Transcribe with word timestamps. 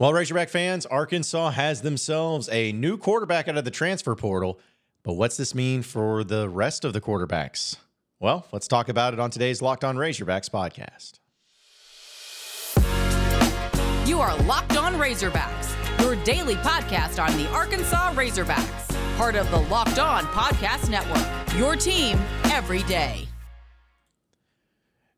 Well, 0.00 0.12
Razorback 0.12 0.48
fans, 0.48 0.86
Arkansas 0.86 1.50
has 1.50 1.82
themselves 1.82 2.48
a 2.50 2.72
new 2.72 2.98
quarterback 2.98 3.46
out 3.46 3.56
of 3.56 3.64
the 3.64 3.70
transfer 3.70 4.16
portal. 4.16 4.58
But 5.04 5.12
what's 5.12 5.36
this 5.36 5.54
mean 5.54 5.82
for 5.82 6.24
the 6.24 6.48
rest 6.48 6.84
of 6.84 6.92
the 6.92 7.00
quarterbacks? 7.00 7.76
Well, 8.18 8.46
let's 8.52 8.66
talk 8.66 8.88
about 8.88 9.12
it 9.12 9.20
on 9.20 9.30
today's 9.30 9.62
Locked 9.62 9.84
On 9.84 9.96
Razorbacks 9.96 10.50
podcast. 10.50 11.20
You 14.08 14.20
are 14.20 14.36
Locked 14.44 14.76
On 14.76 14.94
Razorbacks, 14.94 16.00
your 16.00 16.16
daily 16.24 16.56
podcast 16.56 17.22
on 17.22 17.36
the 17.36 17.48
Arkansas 17.50 18.14
Razorbacks, 18.14 19.16
part 19.16 19.36
of 19.36 19.48
the 19.50 19.60
Locked 19.60 19.98
On 19.98 20.24
Podcast 20.24 20.90
Network. 20.90 21.58
Your 21.58 21.76
team 21.76 22.18
every 22.44 22.82
day. 22.84 23.28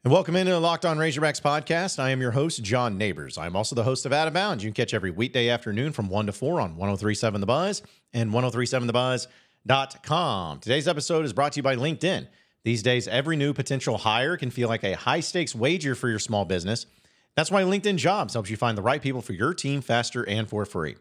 And 0.06 0.12
welcome 0.12 0.36
into 0.36 0.52
the 0.52 0.60
Locked 0.60 0.84
On 0.84 0.98
Razorbacks 0.98 1.42
podcast. 1.42 1.98
I 1.98 2.10
am 2.10 2.20
your 2.20 2.30
host, 2.30 2.62
John 2.62 2.96
Nabors. 2.96 3.36
I'm 3.36 3.56
also 3.56 3.74
the 3.74 3.82
host 3.82 4.06
of 4.06 4.12
Out 4.12 4.28
of 4.28 4.34
Bounds. 4.34 4.62
You 4.62 4.70
can 4.70 4.74
catch 4.74 4.94
every 4.94 5.10
weekday 5.10 5.48
afternoon 5.48 5.90
from 5.90 6.08
1 6.08 6.26
to 6.26 6.32
4 6.32 6.60
on 6.60 6.76
1037 6.76 7.40
The 7.40 7.46
Buzz 7.48 7.82
and 8.14 8.30
1037TheBuzz.com. 8.30 10.60
Today's 10.60 10.86
episode 10.86 11.24
is 11.24 11.32
brought 11.32 11.54
to 11.54 11.58
you 11.58 11.64
by 11.64 11.74
LinkedIn. 11.74 12.28
These 12.62 12.84
days, 12.84 13.08
every 13.08 13.34
new 13.34 13.52
potential 13.52 13.98
hire 13.98 14.36
can 14.36 14.52
feel 14.52 14.68
like 14.68 14.84
a 14.84 14.94
high 14.94 15.18
stakes 15.18 15.56
wager 15.56 15.96
for 15.96 16.08
your 16.08 16.20
small 16.20 16.44
business. 16.44 16.86
That's 17.34 17.50
why 17.50 17.64
LinkedIn 17.64 17.96
Jobs 17.96 18.34
helps 18.34 18.48
you 18.48 18.56
find 18.56 18.78
the 18.78 18.82
right 18.82 19.02
people 19.02 19.22
for 19.22 19.32
your 19.32 19.54
team 19.54 19.80
faster 19.80 20.22
and 20.28 20.48
for 20.48 20.64
free. 20.64 20.94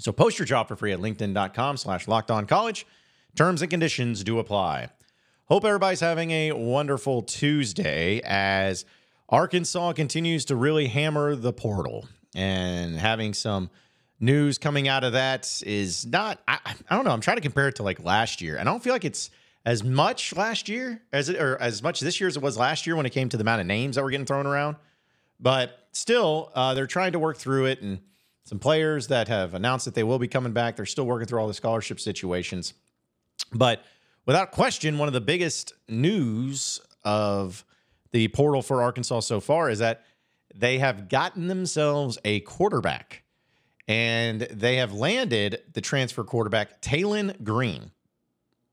So 0.00 0.10
post 0.10 0.40
your 0.40 0.46
job 0.46 0.66
for 0.66 0.74
free 0.74 0.90
at 0.90 0.98
linkedin.com 0.98 1.76
slash 1.76 2.08
locked 2.08 2.32
on 2.32 2.48
college. 2.48 2.84
Terms 3.36 3.62
and 3.62 3.70
conditions 3.70 4.24
do 4.24 4.40
apply. 4.40 4.88
Hope 5.46 5.66
everybody's 5.66 6.00
having 6.00 6.30
a 6.30 6.52
wonderful 6.52 7.20
Tuesday 7.20 8.22
as 8.24 8.86
Arkansas 9.28 9.92
continues 9.92 10.46
to 10.46 10.56
really 10.56 10.86
hammer 10.86 11.36
the 11.36 11.52
portal 11.52 12.08
and 12.34 12.96
having 12.96 13.34
some 13.34 13.68
news 14.18 14.56
coming 14.56 14.88
out 14.88 15.04
of 15.04 15.12
that 15.12 15.62
is 15.66 16.06
not, 16.06 16.40
I, 16.48 16.58
I 16.88 16.96
don't 16.96 17.04
know. 17.04 17.10
I'm 17.10 17.20
trying 17.20 17.36
to 17.36 17.42
compare 17.42 17.68
it 17.68 17.74
to 17.74 17.82
like 17.82 18.02
last 18.02 18.40
year. 18.40 18.56
And 18.56 18.66
I 18.66 18.72
don't 18.72 18.82
feel 18.82 18.94
like 18.94 19.04
it's 19.04 19.28
as 19.66 19.84
much 19.84 20.34
last 20.34 20.66
year 20.70 21.02
as 21.12 21.28
it, 21.28 21.38
or 21.38 21.58
as 21.60 21.82
much 21.82 22.00
this 22.00 22.18
year 22.20 22.28
as 22.28 22.38
it 22.38 22.42
was 22.42 22.56
last 22.56 22.86
year 22.86 22.96
when 22.96 23.04
it 23.04 23.10
came 23.10 23.28
to 23.28 23.36
the 23.36 23.42
amount 23.42 23.60
of 23.60 23.66
names 23.66 23.96
that 23.96 24.02
were 24.02 24.10
getting 24.10 24.24
thrown 24.24 24.46
around. 24.46 24.76
But 25.38 25.88
still, 25.92 26.52
uh, 26.54 26.72
they're 26.72 26.86
trying 26.86 27.12
to 27.12 27.18
work 27.18 27.36
through 27.36 27.66
it. 27.66 27.82
And 27.82 28.00
some 28.44 28.58
players 28.58 29.08
that 29.08 29.28
have 29.28 29.52
announced 29.52 29.84
that 29.84 29.94
they 29.94 30.04
will 30.04 30.18
be 30.18 30.26
coming 30.26 30.54
back, 30.54 30.76
they're 30.76 30.86
still 30.86 31.04
working 31.04 31.28
through 31.28 31.40
all 31.40 31.48
the 31.48 31.52
scholarship 31.52 32.00
situations. 32.00 32.72
But 33.52 33.84
without 34.26 34.52
question, 34.52 34.98
one 34.98 35.08
of 35.08 35.14
the 35.14 35.20
biggest 35.20 35.72
news 35.88 36.80
of 37.04 37.64
the 38.12 38.28
portal 38.28 38.62
for 38.62 38.82
Arkansas 38.82 39.20
so 39.20 39.40
far 39.40 39.70
is 39.70 39.80
that 39.80 40.04
they 40.54 40.78
have 40.78 41.08
gotten 41.08 41.48
themselves 41.48 42.18
a 42.24 42.40
quarterback 42.40 43.24
and 43.88 44.42
they 44.42 44.76
have 44.76 44.92
landed 44.92 45.60
the 45.72 45.80
transfer 45.80 46.24
quarterback, 46.24 46.80
Taylen 46.80 47.42
Green. 47.42 47.90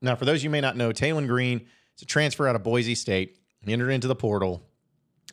Now, 0.02 0.16
for 0.16 0.26
those 0.26 0.44
you 0.44 0.50
may 0.50 0.62
not 0.62 0.78
know, 0.78 0.92
Taylen 0.92 1.28
Green 1.28 1.66
is 1.96 2.04
a 2.04 2.06
transfer 2.06 2.48
out 2.48 2.56
of 2.56 2.64
Boise 2.64 2.96
State. 2.96 3.38
He 3.66 3.74
entered 3.74 3.90
into 3.90 4.08
the 4.08 4.16
portal 4.16 4.64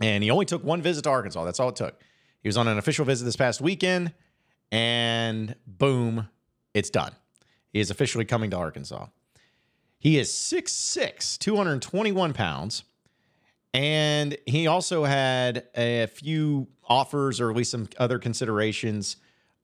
and 0.01 0.23
he 0.25 0.31
only 0.31 0.47
took 0.47 0.65
one 0.65 0.83
visit 0.83 1.05
to 1.05 1.11
Arkansas. 1.11 1.45
That's 1.45 1.61
all 1.61 1.69
it 1.69 1.77
took. 1.77 2.01
He 2.43 2.49
was 2.49 2.57
on 2.57 2.69
an 2.69 2.79
official 2.79 3.05
visit 3.05 3.25
this 3.25 3.37
past 3.37 3.61
weekend 3.61 4.13
and 4.71 5.55
boom, 5.67 6.29
it's 6.75 6.91
done. 6.91 7.13
He 7.73 7.81
is 7.81 7.91
officially 7.91 8.25
coming 8.25 8.51
to 8.51 8.57
Arkansas. 8.57 9.07
He 9.99 10.19
is 10.19 10.31
6'6, 10.31 11.39
221 11.39 12.33
pounds. 12.33 12.85
And 13.75 14.37
he 14.47 14.67
also 14.67 15.05
had 15.05 15.65
a 15.77 16.07
few 16.07 16.69
offers 16.89 17.41
or 17.41 17.51
at 17.51 17.57
least 17.57 17.71
some 17.71 17.89
other 17.99 18.19
considerations 18.19 19.17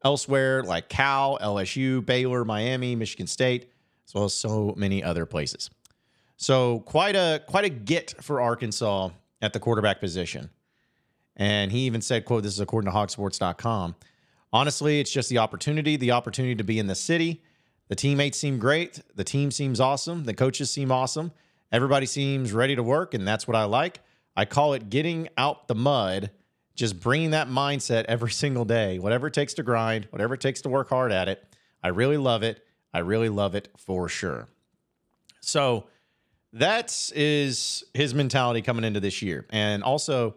elsewhere, 0.05 0.62
like 0.62 0.88
Cal, 0.88 1.38
LSU, 1.40 2.05
Baylor, 2.05 2.44
Miami, 2.44 2.94
Michigan 2.94 3.27
State, 3.27 3.70
as 4.06 4.14
well 4.14 4.24
as 4.24 4.34
so 4.34 4.74
many 4.77 5.02
other 5.02 5.24
places. 5.24 5.70
So 6.36 6.80
quite 6.80 7.16
a 7.16 7.42
quite 7.46 7.64
a 7.64 7.70
get 7.70 8.22
for 8.22 8.40
Arkansas 8.40 9.11
at 9.40 9.52
the 9.52 9.61
quarterback 9.61 10.01
position. 10.01 10.51
And 11.36 11.72
he 11.72 11.80
even 11.80 12.01
said, 12.01 12.24
quote, 12.24 12.42
this 12.42 12.52
is 12.52 12.61
according 12.61 12.90
to 12.90 12.96
hogsports.com. 12.96 13.96
Honestly, 14.52 15.01
it's 15.01 15.11
just 15.11 15.28
the 15.30 15.39
opportunity, 15.39 15.96
the 15.96 16.12
opportunity 16.12 16.55
to 16.55 16.64
be 16.64 16.78
in 16.78 16.86
the 16.86 16.95
city 16.95 17.42
the 17.89 17.95
teammates 17.95 18.39
seem 18.39 18.58
great. 18.58 19.00
The 19.14 19.24
team 19.24 19.50
seems 19.50 19.80
awesome. 19.80 20.24
The 20.24 20.34
coaches 20.34 20.70
seem 20.70 20.90
awesome. 20.90 21.33
Everybody 21.70 22.06
seems 22.06 22.52
ready 22.52 22.77
to 22.77 22.83
work, 22.83 23.14
and 23.14 23.27
that's 23.27 23.46
what 23.46 23.56
I 23.56 23.64
like. 23.64 24.00
I 24.36 24.45
call 24.46 24.72
it 24.72 24.90
getting 24.90 25.28
out 25.36 25.68
the 25.68 25.74
mud, 25.74 26.30
just 26.74 26.98
bringing 27.00 27.30
that 27.30 27.48
mindset 27.48 28.05
every 28.05 28.30
single 28.33 28.64
day, 28.64 28.98
whatever 28.98 29.27
it 29.27 29.34
takes 29.34 29.55
to 29.55 29.62
grind, 29.62 30.06
whatever 30.11 30.34
it 30.34 30.40
takes 30.40 30.62
to 30.62 30.68
work 30.68 30.89
hard 30.89 31.12
at 31.12 31.28
it. 31.28 31.45
I 31.83 31.89
really 31.89 32.17
love 32.17 32.42
it. 32.42 32.64
I 32.92 33.00
really 33.00 33.28
love 33.28 33.55
it 33.55 33.68
for 33.77 34.08
sure. 34.08 34.48
So 35.40 35.84
that 36.55 37.11
is 37.14 37.84
his 37.92 38.14
mentality 38.14 38.62
coming 38.62 38.84
into 38.84 39.01
this 39.01 39.20
year. 39.20 39.45
And 39.51 39.83
also, 39.83 40.36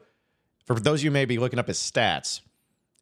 for 0.65 0.77
those 0.77 0.99
of 0.99 1.05
you 1.05 1.11
maybe 1.11 1.37
looking 1.37 1.59
up 1.59 1.67
his 1.67 1.77
stats, 1.77 2.41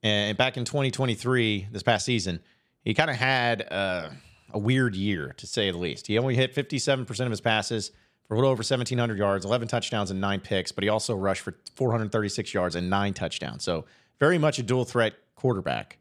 and 0.03 0.37
back 0.37 0.55
in 0.55 0.65
2023, 0.65 1.69
this 1.71 1.81
past 1.81 2.05
season, 2.05 2.41
he 2.83 2.93
kind 2.93 3.09
of 3.09 3.15
had. 3.15 3.67
Uh, 3.71 4.09
a 4.55 4.57
weird 4.57 4.95
year, 4.95 5.33
to 5.37 5.45
say 5.45 5.69
the 5.69 5.77
least. 5.77 6.07
He 6.07 6.17
only 6.17 6.33
hit 6.33 6.55
57% 6.55 7.19
of 7.19 7.29
his 7.29 7.41
passes 7.41 7.91
for 8.25 8.33
a 8.33 8.37
little 8.37 8.49
over 8.49 8.61
1,700 8.61 9.17
yards, 9.17 9.45
11 9.45 9.67
touchdowns, 9.67 10.09
and 10.09 10.21
nine 10.21 10.39
picks, 10.39 10.71
but 10.71 10.83
he 10.83 10.89
also 10.89 11.13
rushed 11.13 11.41
for 11.41 11.55
436 11.75 12.53
yards 12.53 12.75
and 12.75 12.89
nine 12.89 13.13
touchdowns. 13.13 13.63
So, 13.63 13.85
very 14.17 14.37
much 14.37 14.57
a 14.57 14.63
dual 14.63 14.85
threat 14.85 15.13
quarterback. 15.35 15.97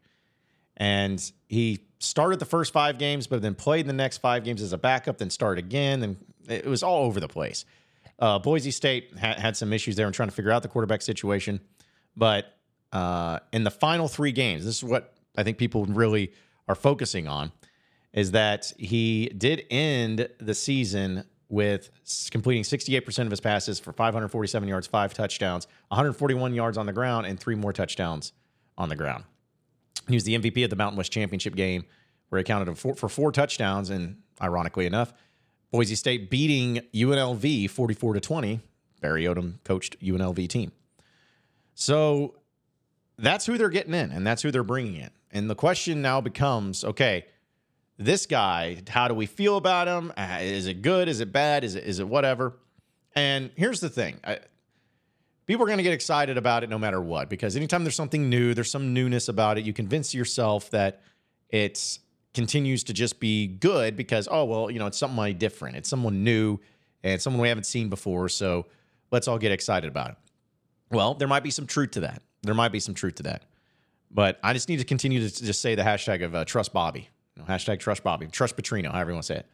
And 0.77 1.21
he 1.49 1.81
started 1.99 2.39
the 2.39 2.45
first 2.45 2.71
five 2.71 2.97
games, 2.97 3.27
but 3.27 3.41
then 3.41 3.55
played 3.55 3.87
the 3.87 3.93
next 3.93 4.19
five 4.19 4.45
games 4.45 4.61
as 4.61 4.71
a 4.71 4.77
backup, 4.77 5.17
then 5.17 5.29
started 5.29 5.63
again. 5.63 6.01
And 6.01 6.17
it 6.47 6.65
was 6.65 6.81
all 6.81 7.03
over 7.05 7.19
the 7.19 7.27
place. 7.27 7.65
Uh, 8.17 8.39
Boise 8.39 8.71
State 8.71 9.11
ha- 9.19 9.35
had 9.37 9.57
some 9.57 9.73
issues 9.73 9.97
there 9.97 10.07
in 10.07 10.13
trying 10.13 10.29
to 10.29 10.35
figure 10.35 10.51
out 10.51 10.63
the 10.63 10.69
quarterback 10.69 11.01
situation. 11.01 11.59
But 12.15 12.53
uh, 12.93 13.39
in 13.51 13.65
the 13.65 13.71
final 13.71 14.07
three 14.07 14.31
games, 14.31 14.63
this 14.63 14.77
is 14.77 14.83
what 14.83 15.13
I 15.35 15.43
think 15.43 15.57
people 15.57 15.85
really 15.85 16.31
are 16.69 16.75
focusing 16.75 17.27
on 17.27 17.51
is 18.15 18.31
that 18.31 18.71
he 18.79 19.27
did 19.37 19.65
end 19.69 20.29
the 20.39 20.55
season 20.55 21.25
with 21.49 21.91
completing 22.31 22.63
68% 22.63 23.19
of 23.19 23.29
his 23.29 23.41
passes 23.41 23.79
for 23.79 23.91
547 23.91 24.67
yards, 24.67 24.87
five 24.87 25.13
touchdowns, 25.13 25.67
141 25.89 26.53
yards 26.53 26.77
on 26.77 26.85
the 26.85 26.93
ground, 26.93 27.27
and 27.27 27.39
three 27.39 27.55
more 27.55 27.73
touchdowns 27.73 28.31
on 28.77 28.89
the 28.89 28.95
ground. 28.95 29.25
He 30.07 30.15
was 30.15 30.23
the 30.23 30.37
MVP 30.37 30.63
of 30.63 30.69
the 30.69 30.75
Mountain 30.75 30.97
West 30.97 31.11
Championship 31.11 31.55
game, 31.55 31.85
where 32.29 32.39
he 32.39 32.43
counted 32.43 32.77
for, 32.77 32.95
for 32.95 33.09
four 33.09 33.31
touchdowns. 33.31 33.89
And 33.89 34.17
ironically 34.41 34.85
enough, 34.85 35.13
Boise 35.71 35.95
State 35.95 36.29
beating 36.29 36.81
UNLV 36.93 37.69
44 37.69 38.13
to 38.13 38.19
20. 38.19 38.59
Barry 39.01 39.25
Odom 39.25 39.63
coached 39.65 39.99
UNLV 39.99 40.47
team. 40.47 40.71
So 41.73 42.35
that's 43.17 43.45
who 43.45 43.57
they're 43.57 43.69
getting 43.69 43.93
in, 43.93 44.11
and 44.11 44.25
that's 44.25 44.41
who 44.41 44.51
they're 44.51 44.63
bringing 44.63 44.95
in. 44.95 45.09
And 45.31 45.49
the 45.49 45.55
question 45.55 46.01
now 46.01 46.21
becomes 46.21 46.85
okay, 46.85 47.25
this 47.97 48.25
guy, 48.25 48.81
how 48.89 49.07
do 49.07 49.13
we 49.13 49.25
feel 49.25 49.57
about 49.57 49.87
him? 49.87 50.11
Uh, 50.17 50.39
is 50.41 50.67
it 50.67 50.81
good? 50.81 51.07
Is 51.07 51.21
it 51.21 51.31
bad? 51.31 51.63
Is 51.63 51.75
it 51.75 51.85
is 51.85 51.99
it 51.99 52.07
whatever? 52.07 52.57
And 53.15 53.51
here's 53.55 53.79
the 53.79 53.89
thing. 53.89 54.19
I, 54.23 54.39
people 55.45 55.63
are 55.63 55.67
going 55.67 55.77
to 55.77 55.83
get 55.83 55.93
excited 55.93 56.37
about 56.37 56.63
it 56.63 56.69
no 56.69 56.77
matter 56.77 56.99
what 56.99 57.29
because 57.29 57.55
anytime 57.55 57.83
there's 57.83 57.95
something 57.95 58.29
new, 58.29 58.53
there's 58.53 58.71
some 58.71 58.93
newness 58.93 59.29
about 59.29 59.57
it, 59.57 59.65
you 59.65 59.73
convince 59.73 60.13
yourself 60.13 60.69
that 60.71 61.01
it 61.49 61.99
continues 62.33 62.83
to 62.83 62.93
just 62.93 63.19
be 63.19 63.47
good 63.47 63.95
because 63.95 64.27
oh 64.29 64.43
well, 64.43 64.69
you 64.69 64.79
know, 64.79 64.87
it's 64.87 64.97
somebody 64.97 65.33
different. 65.33 65.77
It's 65.77 65.89
someone 65.89 66.23
new 66.23 66.59
and 67.03 67.21
someone 67.21 67.41
we 67.41 67.47
haven't 67.47 67.65
seen 67.65 67.89
before, 67.89 68.27
so 68.27 68.65
let's 69.11 69.27
all 69.27 69.37
get 69.37 69.51
excited 69.51 69.87
about 69.87 70.11
it. 70.11 70.17
Well, 70.91 71.13
there 71.13 71.27
might 71.27 71.43
be 71.43 71.51
some 71.51 71.65
truth 71.65 71.91
to 71.91 72.01
that. 72.01 72.21
There 72.43 72.53
might 72.53 72.71
be 72.71 72.79
some 72.79 72.93
truth 72.93 73.15
to 73.15 73.23
that. 73.23 73.43
But 74.11 74.39
I 74.43 74.53
just 74.53 74.69
need 74.69 74.77
to 74.77 74.85
continue 74.85 75.27
to 75.27 75.43
just 75.43 75.61
say 75.61 75.75
the 75.75 75.81
hashtag 75.81 76.23
of 76.23 76.35
uh, 76.35 76.45
trust 76.45 76.73
Bobby 76.73 77.09
you 77.35 77.43
know, 77.43 77.47
hashtag 77.47 77.79
trust 77.79 78.03
Bobby, 78.03 78.27
trust 78.27 78.55
Petrino, 78.55 78.91
however 78.91 79.11
you 79.11 79.15
want 79.15 79.25
to 79.25 79.33
say 79.33 79.39
it, 79.39 79.47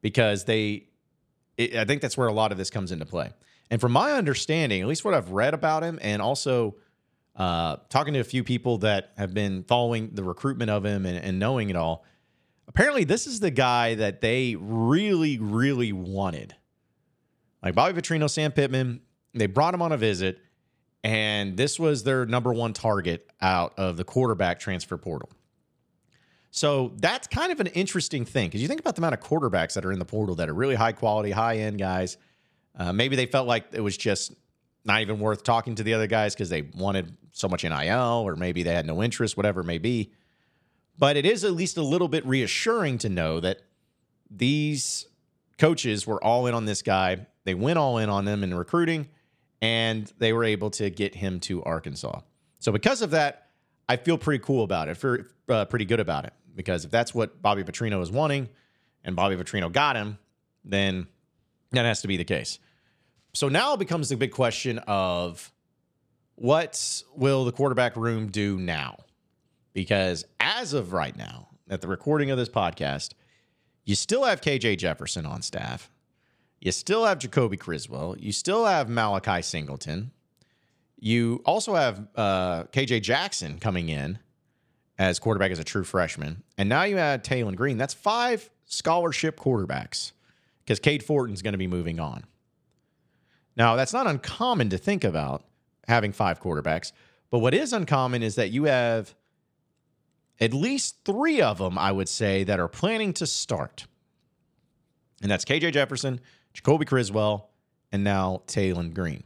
because 0.00 0.44
they, 0.44 0.88
it, 1.56 1.74
I 1.76 1.84
think 1.84 2.02
that's 2.02 2.16
where 2.16 2.28
a 2.28 2.32
lot 2.32 2.52
of 2.52 2.58
this 2.58 2.70
comes 2.70 2.92
into 2.92 3.06
play. 3.06 3.30
And 3.70 3.80
from 3.80 3.92
my 3.92 4.12
understanding, 4.12 4.82
at 4.82 4.88
least 4.88 5.04
what 5.04 5.14
I've 5.14 5.30
read 5.30 5.54
about 5.54 5.82
him, 5.82 5.98
and 6.02 6.20
also 6.20 6.76
uh, 7.36 7.76
talking 7.88 8.14
to 8.14 8.20
a 8.20 8.24
few 8.24 8.44
people 8.44 8.78
that 8.78 9.12
have 9.16 9.34
been 9.34 9.64
following 9.64 10.10
the 10.12 10.22
recruitment 10.22 10.70
of 10.70 10.84
him 10.84 11.06
and, 11.06 11.18
and 11.18 11.38
knowing 11.38 11.70
it 11.70 11.76
all, 11.76 12.04
apparently 12.68 13.04
this 13.04 13.26
is 13.26 13.40
the 13.40 13.50
guy 13.50 13.94
that 13.94 14.20
they 14.20 14.54
really, 14.56 15.38
really 15.38 15.92
wanted. 15.92 16.54
Like 17.62 17.74
Bobby 17.74 17.98
Petrino, 18.00 18.28
Sam 18.28 18.52
Pittman, 18.52 19.00
they 19.32 19.46
brought 19.46 19.72
him 19.74 19.82
on 19.82 19.92
a 19.92 19.96
visit, 19.96 20.38
and 21.02 21.56
this 21.56 21.80
was 21.80 22.04
their 22.04 22.26
number 22.26 22.52
one 22.52 22.74
target 22.74 23.26
out 23.40 23.72
of 23.78 23.96
the 23.96 24.04
quarterback 24.04 24.60
transfer 24.60 24.96
portal. 24.98 25.30
So 26.54 26.92
that's 26.98 27.26
kind 27.26 27.50
of 27.50 27.58
an 27.58 27.66
interesting 27.66 28.24
thing 28.24 28.46
because 28.46 28.62
you 28.62 28.68
think 28.68 28.78
about 28.78 28.94
the 28.94 29.00
amount 29.00 29.14
of 29.14 29.20
quarterbacks 29.20 29.74
that 29.74 29.84
are 29.84 29.90
in 29.90 29.98
the 29.98 30.04
portal 30.04 30.36
that 30.36 30.48
are 30.48 30.54
really 30.54 30.76
high 30.76 30.92
quality, 30.92 31.32
high 31.32 31.56
end 31.56 31.80
guys. 31.80 32.16
Uh, 32.78 32.92
maybe 32.92 33.16
they 33.16 33.26
felt 33.26 33.48
like 33.48 33.66
it 33.72 33.80
was 33.80 33.96
just 33.96 34.32
not 34.84 35.00
even 35.00 35.18
worth 35.18 35.42
talking 35.42 35.74
to 35.74 35.82
the 35.82 35.94
other 35.94 36.06
guys 36.06 36.32
because 36.32 36.50
they 36.50 36.62
wanted 36.62 37.16
so 37.32 37.48
much 37.48 37.64
NIL 37.64 38.22
or 38.24 38.36
maybe 38.36 38.62
they 38.62 38.72
had 38.72 38.86
no 38.86 39.02
interest, 39.02 39.36
whatever 39.36 39.62
it 39.62 39.64
may 39.64 39.78
be. 39.78 40.12
But 40.96 41.16
it 41.16 41.26
is 41.26 41.42
at 41.42 41.54
least 41.54 41.76
a 41.76 41.82
little 41.82 42.06
bit 42.06 42.24
reassuring 42.24 42.98
to 42.98 43.08
know 43.08 43.40
that 43.40 43.62
these 44.30 45.08
coaches 45.58 46.06
were 46.06 46.22
all 46.22 46.46
in 46.46 46.54
on 46.54 46.66
this 46.66 46.82
guy. 46.82 47.26
They 47.42 47.54
went 47.54 47.80
all 47.80 47.98
in 47.98 48.08
on 48.08 48.28
him 48.28 48.44
in 48.44 48.54
recruiting 48.54 49.08
and 49.60 50.12
they 50.18 50.32
were 50.32 50.44
able 50.44 50.70
to 50.70 50.88
get 50.88 51.16
him 51.16 51.40
to 51.40 51.64
Arkansas. 51.64 52.20
So 52.60 52.70
because 52.70 53.02
of 53.02 53.10
that, 53.10 53.48
I 53.88 53.96
feel 53.96 54.18
pretty 54.18 54.42
cool 54.44 54.62
about 54.62 54.88
it, 54.88 55.26
uh, 55.48 55.64
pretty 55.64 55.84
good 55.84 55.98
about 55.98 56.26
it. 56.26 56.32
Because 56.54 56.84
if 56.84 56.90
that's 56.90 57.14
what 57.14 57.42
Bobby 57.42 57.64
Petrino 57.64 58.00
is 58.02 58.10
wanting 58.10 58.48
and 59.04 59.16
Bobby 59.16 59.36
Petrino 59.36 59.70
got 59.70 59.96
him, 59.96 60.18
then 60.64 61.06
that 61.72 61.84
has 61.84 62.02
to 62.02 62.08
be 62.08 62.16
the 62.16 62.24
case. 62.24 62.58
So 63.32 63.48
now 63.48 63.74
it 63.74 63.78
becomes 63.78 64.08
the 64.08 64.16
big 64.16 64.30
question 64.30 64.78
of 64.86 65.52
what 66.36 67.02
will 67.14 67.44
the 67.44 67.52
quarterback 67.52 67.96
room 67.96 68.28
do 68.28 68.58
now? 68.58 68.98
Because 69.72 70.24
as 70.40 70.72
of 70.72 70.92
right 70.92 71.16
now, 71.16 71.48
at 71.68 71.80
the 71.80 71.88
recording 71.88 72.30
of 72.30 72.38
this 72.38 72.48
podcast, 72.48 73.12
you 73.84 73.94
still 73.94 74.24
have 74.24 74.40
KJ 74.40 74.78
Jefferson 74.78 75.26
on 75.26 75.42
staff. 75.42 75.90
You 76.60 76.72
still 76.72 77.04
have 77.04 77.18
Jacoby 77.18 77.56
Criswell. 77.56 78.16
You 78.18 78.32
still 78.32 78.64
have 78.64 78.88
Malachi 78.88 79.42
Singleton. 79.42 80.12
You 80.98 81.42
also 81.44 81.74
have 81.74 82.06
uh, 82.16 82.64
KJ 82.64 83.02
Jackson 83.02 83.58
coming 83.58 83.88
in 83.88 84.18
as 84.98 85.18
quarterback 85.18 85.50
as 85.50 85.58
a 85.58 85.64
true 85.64 85.84
freshman. 85.84 86.42
And 86.56 86.68
now 86.68 86.84
you 86.84 86.98
add 86.98 87.24
Taylen 87.24 87.56
Green. 87.56 87.76
That's 87.76 87.94
five 87.94 88.50
scholarship 88.66 89.38
quarterbacks 89.38 90.12
because 90.64 90.78
Cade 90.78 91.02
Fortin's 91.02 91.42
going 91.42 91.52
to 91.52 91.58
be 91.58 91.66
moving 91.66 92.00
on. 92.00 92.24
Now, 93.56 93.76
that's 93.76 93.92
not 93.92 94.06
uncommon 94.06 94.70
to 94.70 94.78
think 94.78 95.04
about 95.04 95.44
having 95.86 96.12
five 96.12 96.40
quarterbacks, 96.40 96.92
but 97.30 97.38
what 97.38 97.54
is 97.54 97.72
uncommon 97.72 98.22
is 98.22 98.36
that 98.36 98.50
you 98.50 98.64
have 98.64 99.14
at 100.40 100.52
least 100.52 100.96
three 101.04 101.40
of 101.40 101.58
them, 101.58 101.78
I 101.78 101.92
would 101.92 102.08
say, 102.08 102.44
that 102.44 102.58
are 102.58 102.68
planning 102.68 103.12
to 103.14 103.26
start. 103.26 103.86
And 105.22 105.30
that's 105.30 105.44
KJ 105.44 105.72
Jefferson, 105.72 106.20
Jacoby 106.52 106.84
Criswell, 106.84 107.50
and 107.92 108.02
now 108.02 108.42
Taylen 108.46 108.92
Green. 108.92 109.24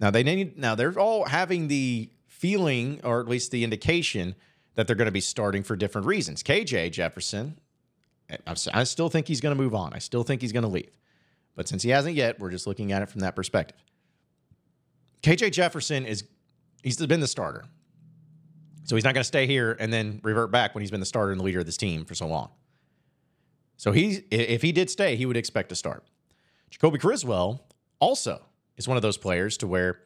Now 0.00 0.10
they 0.10 0.22
need 0.22 0.58
now 0.58 0.74
they're 0.74 0.98
all 0.98 1.26
having 1.26 1.68
the 1.68 2.10
feeling, 2.26 3.00
or 3.04 3.20
at 3.20 3.28
least 3.28 3.50
the 3.50 3.62
indication, 3.64 4.34
that 4.74 4.86
they're 4.86 4.96
going 4.96 5.06
to 5.06 5.12
be 5.12 5.20
starting 5.20 5.62
for 5.62 5.76
different 5.76 6.06
reasons. 6.06 6.42
KJ 6.42 6.92
Jefferson, 6.92 7.58
I 8.46 8.84
still 8.84 9.08
think 9.08 9.26
he's 9.28 9.40
going 9.40 9.56
to 9.56 9.60
move 9.60 9.74
on. 9.74 9.92
I 9.92 9.98
still 9.98 10.22
think 10.22 10.40
he's 10.40 10.52
going 10.52 10.62
to 10.62 10.68
leave. 10.68 10.96
But 11.56 11.68
since 11.68 11.82
he 11.82 11.90
hasn't 11.90 12.14
yet, 12.14 12.38
we're 12.38 12.50
just 12.50 12.66
looking 12.66 12.92
at 12.92 13.02
it 13.02 13.08
from 13.08 13.20
that 13.20 13.34
perspective. 13.34 13.76
KJ 15.22 15.52
Jefferson 15.52 16.06
is 16.06 16.24
he's 16.82 16.96
been 17.04 17.20
the 17.20 17.26
starter. 17.26 17.64
So 18.84 18.96
he's 18.96 19.04
not 19.04 19.14
going 19.14 19.22
to 19.22 19.28
stay 19.28 19.46
here 19.46 19.76
and 19.78 19.92
then 19.92 20.20
revert 20.22 20.50
back 20.50 20.74
when 20.74 20.82
he's 20.82 20.90
been 20.90 21.00
the 21.00 21.06
starter 21.06 21.32
and 21.32 21.40
the 21.40 21.44
leader 21.44 21.60
of 21.60 21.66
this 21.66 21.76
team 21.76 22.04
for 22.04 22.14
so 22.14 22.26
long. 22.26 22.50
So 23.76 23.92
he 23.92 24.24
if 24.30 24.62
he 24.62 24.72
did 24.72 24.90
stay, 24.90 25.16
he 25.16 25.26
would 25.26 25.36
expect 25.36 25.68
to 25.70 25.74
start. 25.74 26.04
Jacoby 26.70 26.98
Criswell 26.98 27.66
also 27.98 28.42
is 28.76 28.88
one 28.88 28.96
of 28.96 29.02
those 29.02 29.16
players 29.16 29.56
to 29.58 29.66
where 29.66 30.00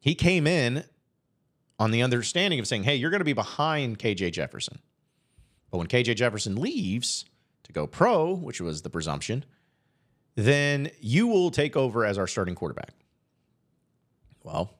he 0.00 0.14
came 0.14 0.46
in 0.46 0.84
on 1.78 1.90
the 1.90 2.02
understanding 2.02 2.60
of 2.60 2.66
saying, 2.66 2.84
"Hey, 2.84 2.96
you're 2.96 3.10
going 3.10 3.20
to 3.20 3.24
be 3.24 3.32
behind 3.32 3.98
KJ 3.98 4.32
Jefferson." 4.32 4.78
But 5.70 5.78
when 5.78 5.86
KJ 5.86 6.16
Jefferson 6.16 6.56
leaves 6.56 7.24
to 7.64 7.72
go 7.72 7.86
pro, 7.86 8.34
which 8.34 8.60
was 8.60 8.82
the 8.82 8.90
presumption, 8.90 9.44
then 10.34 10.90
you 11.00 11.26
will 11.26 11.50
take 11.50 11.76
over 11.76 12.04
as 12.04 12.18
our 12.18 12.26
starting 12.26 12.54
quarterback. 12.54 12.92
Well, 14.42 14.74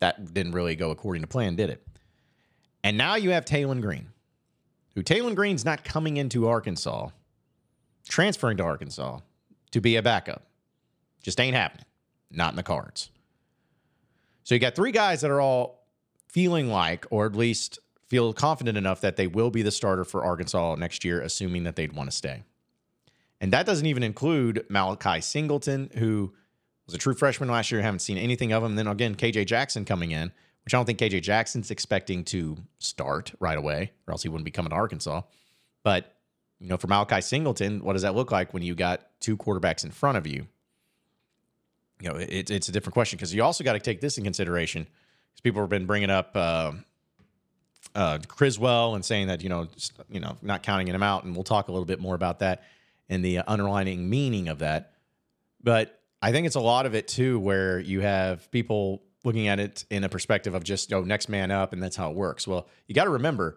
that 0.00 0.32
didn't 0.34 0.52
really 0.52 0.76
go 0.76 0.90
according 0.90 1.22
to 1.22 1.28
plan, 1.28 1.56
did 1.56 1.70
it? 1.70 1.86
And 2.84 2.98
now 2.98 3.14
you 3.16 3.30
have 3.30 3.44
Taylen 3.44 3.80
Green, 3.80 4.08
who 4.94 5.02
Taylen 5.02 5.34
Green's 5.34 5.64
not 5.64 5.84
coming 5.84 6.16
into 6.16 6.46
Arkansas, 6.46 7.08
transferring 8.08 8.58
to 8.58 8.64
Arkansas 8.64 9.20
to 9.72 9.80
be 9.80 9.96
a 9.96 10.02
backup. 10.02 10.46
Just 11.22 11.40
ain't 11.40 11.56
happening. 11.56 11.86
Not 12.30 12.52
in 12.52 12.56
the 12.56 12.62
cards. 12.62 13.10
So 14.46 14.54
you 14.54 14.60
got 14.60 14.76
three 14.76 14.92
guys 14.92 15.22
that 15.22 15.30
are 15.32 15.40
all 15.40 15.88
feeling 16.28 16.70
like, 16.70 17.04
or 17.10 17.26
at 17.26 17.34
least 17.34 17.80
feel 18.06 18.32
confident 18.32 18.78
enough 18.78 19.00
that 19.00 19.16
they 19.16 19.26
will 19.26 19.50
be 19.50 19.62
the 19.62 19.72
starter 19.72 20.04
for 20.04 20.24
Arkansas 20.24 20.76
next 20.76 21.04
year, 21.04 21.20
assuming 21.20 21.64
that 21.64 21.74
they'd 21.74 21.92
want 21.92 22.08
to 22.08 22.16
stay. 22.16 22.44
And 23.40 23.52
that 23.52 23.66
doesn't 23.66 23.86
even 23.86 24.04
include 24.04 24.64
Malachi 24.68 25.20
Singleton, 25.20 25.90
who 25.96 26.32
was 26.86 26.94
a 26.94 26.98
true 26.98 27.14
freshman 27.14 27.48
last 27.48 27.72
year. 27.72 27.82
Haven't 27.82 27.98
seen 27.98 28.18
anything 28.18 28.52
of 28.52 28.62
him. 28.62 28.70
And 28.70 28.78
then 28.78 28.86
again, 28.86 29.16
KJ 29.16 29.46
Jackson 29.46 29.84
coming 29.84 30.12
in, 30.12 30.30
which 30.64 30.74
I 30.74 30.76
don't 30.76 30.86
think 30.86 31.00
KJ 31.00 31.22
Jackson's 31.22 31.72
expecting 31.72 32.22
to 32.26 32.56
start 32.78 33.32
right 33.40 33.58
away, 33.58 33.90
or 34.06 34.12
else 34.12 34.22
he 34.22 34.28
wouldn't 34.28 34.44
be 34.44 34.52
coming 34.52 34.70
to 34.70 34.76
Arkansas. 34.76 35.22
But, 35.82 36.14
you 36.60 36.68
know, 36.68 36.76
for 36.76 36.86
Malachi 36.86 37.20
Singleton, 37.20 37.82
what 37.82 37.94
does 37.94 38.02
that 38.02 38.14
look 38.14 38.30
like 38.30 38.54
when 38.54 38.62
you 38.62 38.76
got 38.76 39.08
two 39.18 39.36
quarterbacks 39.36 39.82
in 39.82 39.90
front 39.90 40.18
of 40.18 40.24
you? 40.24 40.46
You 42.00 42.10
know, 42.10 42.16
it, 42.16 42.50
it's 42.50 42.68
a 42.68 42.72
different 42.72 42.94
question 42.94 43.16
because 43.16 43.34
you 43.34 43.42
also 43.42 43.64
got 43.64 43.72
to 43.72 43.78
take 43.78 44.00
this 44.00 44.18
in 44.18 44.24
consideration 44.24 44.82
because 44.82 45.40
people 45.40 45.62
have 45.62 45.70
been 45.70 45.86
bringing 45.86 46.10
up 46.10 46.30
uh, 46.34 46.72
uh, 47.94 48.18
Criswell 48.28 48.94
and 48.94 49.04
saying 49.04 49.28
that, 49.28 49.42
you 49.42 49.48
know, 49.48 49.68
you 50.10 50.20
know, 50.20 50.36
not 50.42 50.62
counting 50.62 50.88
him 50.88 51.02
out. 51.02 51.24
And 51.24 51.34
we'll 51.34 51.44
talk 51.44 51.68
a 51.68 51.72
little 51.72 51.86
bit 51.86 52.00
more 52.00 52.14
about 52.14 52.40
that 52.40 52.64
and 53.08 53.24
the 53.24 53.38
underlining 53.38 54.10
meaning 54.10 54.48
of 54.48 54.58
that. 54.58 54.92
But 55.62 56.00
I 56.20 56.32
think 56.32 56.46
it's 56.46 56.56
a 56.56 56.60
lot 56.60 56.86
of 56.86 56.94
it 56.94 57.08
too, 57.08 57.38
where 57.38 57.78
you 57.78 58.00
have 58.00 58.50
people 58.50 59.02
looking 59.24 59.48
at 59.48 59.58
it 59.58 59.84
in 59.90 60.04
a 60.04 60.08
perspective 60.08 60.54
of 60.54 60.64
just, 60.64 60.92
oh, 60.92 61.02
next 61.02 61.28
man 61.28 61.50
up, 61.50 61.72
and 61.72 61.82
that's 61.82 61.96
how 61.96 62.10
it 62.10 62.16
works. 62.16 62.46
Well, 62.46 62.68
you 62.86 62.94
got 62.94 63.04
to 63.04 63.10
remember, 63.10 63.56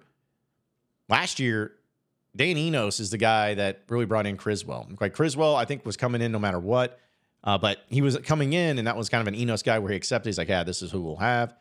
last 1.10 1.40
year, 1.40 1.74
Dane 2.36 2.58
Enos 2.58 3.00
is 3.00 3.10
the 3.10 3.18
guy 3.18 3.56
that 3.56 3.84
really 3.90 4.06
brought 4.06 4.26
in 4.26 4.38
Criswell. 4.38 4.88
Like 5.00 5.14
Criswell, 5.14 5.56
I 5.56 5.66
think 5.66 5.86
was 5.86 5.98
coming 5.98 6.22
in 6.22 6.32
no 6.32 6.40
matter 6.40 6.60
what, 6.60 7.00
uh, 7.44 7.58
but 7.58 7.86
he 7.88 8.02
was 8.02 8.18
coming 8.18 8.54
in, 8.54 8.78
and 8.78 8.88
that 8.88 8.98
was 8.98 9.10
kind 9.10 9.22
of 9.22 9.28
an 9.28 9.36
Enos 9.36 9.64
guy 9.64 9.80
where 9.80 9.92
he 9.92 9.98
accepted. 9.98 10.30
He's 10.30 10.38
like, 10.38 10.50
yeah, 10.50 10.64
this 10.64 10.82
is 10.82 10.92
who 10.92 11.02
we'll 11.02 11.18
have, 11.18 11.54